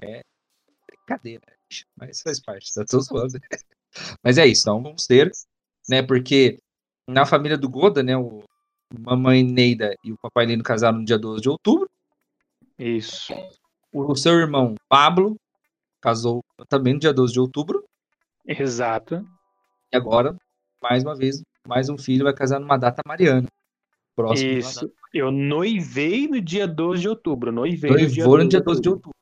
[0.00, 0.22] É
[0.86, 1.42] brincadeira,
[1.96, 3.38] mas faz parte, tá tudo zoando.
[4.22, 5.30] Mas é isso, então vamos ter,
[5.88, 6.02] né?
[6.02, 6.58] Porque
[7.08, 8.16] na família do Goda, né?
[8.16, 8.42] O
[8.98, 11.88] mamãe Neida e o papai Lino casaram no dia 12 de outubro.
[12.78, 13.32] Isso.
[13.92, 15.36] O seu irmão Pablo
[16.00, 17.84] casou também no dia 12 de outubro.
[18.46, 19.26] Exato.
[19.92, 20.36] E agora,
[20.82, 23.48] mais uma vez, mais um filho vai casar numa data mariana.
[24.14, 24.50] Próximo.
[24.50, 24.92] Isso.
[25.12, 27.50] Eu noivei no dia 12 de outubro.
[27.50, 29.14] Noivei no dia Noivou no 12 dia 12 de outubro.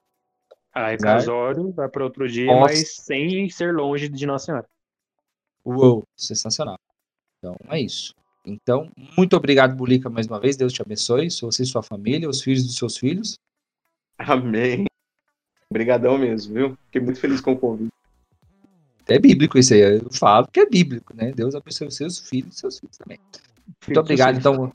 [0.74, 1.16] Aí Vai.
[1.16, 2.72] casório vai para outro dia, Nossa.
[2.72, 4.66] mas sem ser longe de Nossa Senhora.
[5.64, 6.78] Uou, sensacional.
[7.38, 8.14] Então, é isso.
[8.44, 10.56] Então, muito obrigado, Bulica, mais uma vez.
[10.56, 11.30] Deus te abençoe.
[11.30, 13.38] Você e sua família, os filhos dos seus filhos.
[14.18, 14.86] Amém.
[15.70, 16.78] Obrigadão mesmo, viu?
[16.86, 17.92] Fiquei muito feliz com o convite.
[19.08, 19.80] É bíblico isso aí.
[19.80, 21.32] Eu falo que é bíblico, né?
[21.32, 23.18] Deus abençoe os seus filhos e seus filhos também.
[23.86, 24.72] Muito obrigado, então,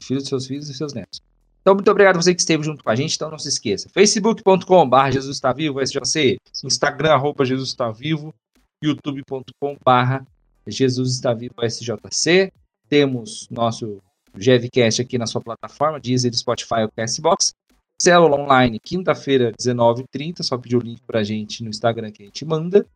[0.00, 1.22] filhos dos seus filhos e seus netos.
[1.60, 3.14] Então, muito obrigado a você que esteve junto com a gente.
[3.14, 3.88] Então, não se esqueça.
[3.88, 6.36] facebook.com.br Jesus está vivo, SJC.
[6.64, 8.34] Instagram, arroba Jesus está vivo.
[8.82, 10.24] youtube.com.br
[10.66, 12.52] Jesus está vivo, SJC.
[12.88, 14.02] Temos nosso
[14.36, 17.54] GevCast aqui na sua plataforma, Deezer, Spotify ou Castbox.
[18.00, 20.42] Célula online, quinta-feira, 19h30.
[20.42, 22.86] Só pedir o link pra gente no Instagram que a gente manda.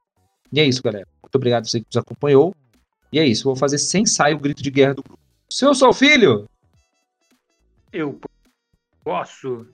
[0.53, 1.07] E é isso, galera.
[1.22, 2.55] Muito obrigado a você que nos acompanhou.
[3.12, 3.44] E é isso.
[3.44, 5.18] Vou fazer sem sair o grito de guerra do grupo.
[5.51, 6.49] Se eu sou filho,
[7.92, 8.20] Eu
[9.05, 9.66] posso,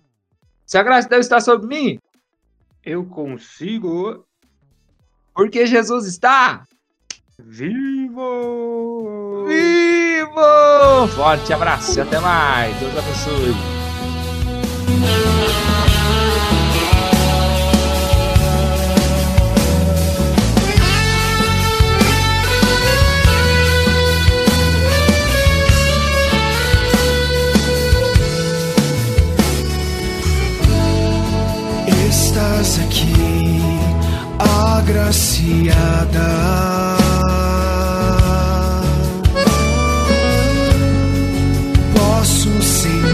[0.66, 1.98] se a graça deve estar sobre mim,
[2.84, 4.24] eu consigo.
[5.34, 6.64] porque Jesus está
[7.38, 9.44] Vivo!
[9.46, 11.08] vivo!
[11.16, 12.78] Forte abraço e até mais.
[12.78, 13.81] Deus abençoe.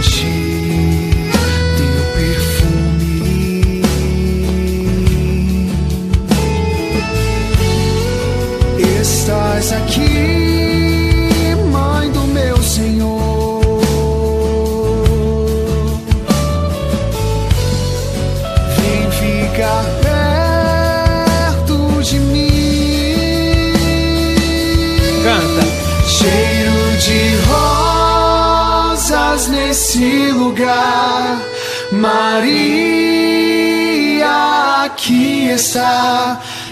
[0.01, 0.57] Sentir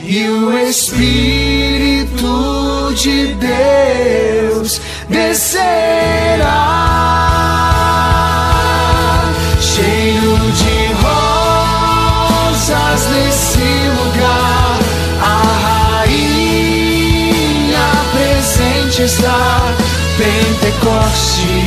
[0.02, 2.24] E o Espírito
[2.94, 4.80] de Deus
[5.10, 5.66] descerá.
[9.60, 13.68] Cheiro de rosas nesse
[13.98, 14.78] lugar.
[15.20, 15.42] A
[15.98, 19.74] rainha presente está.
[20.16, 21.65] Pentecostes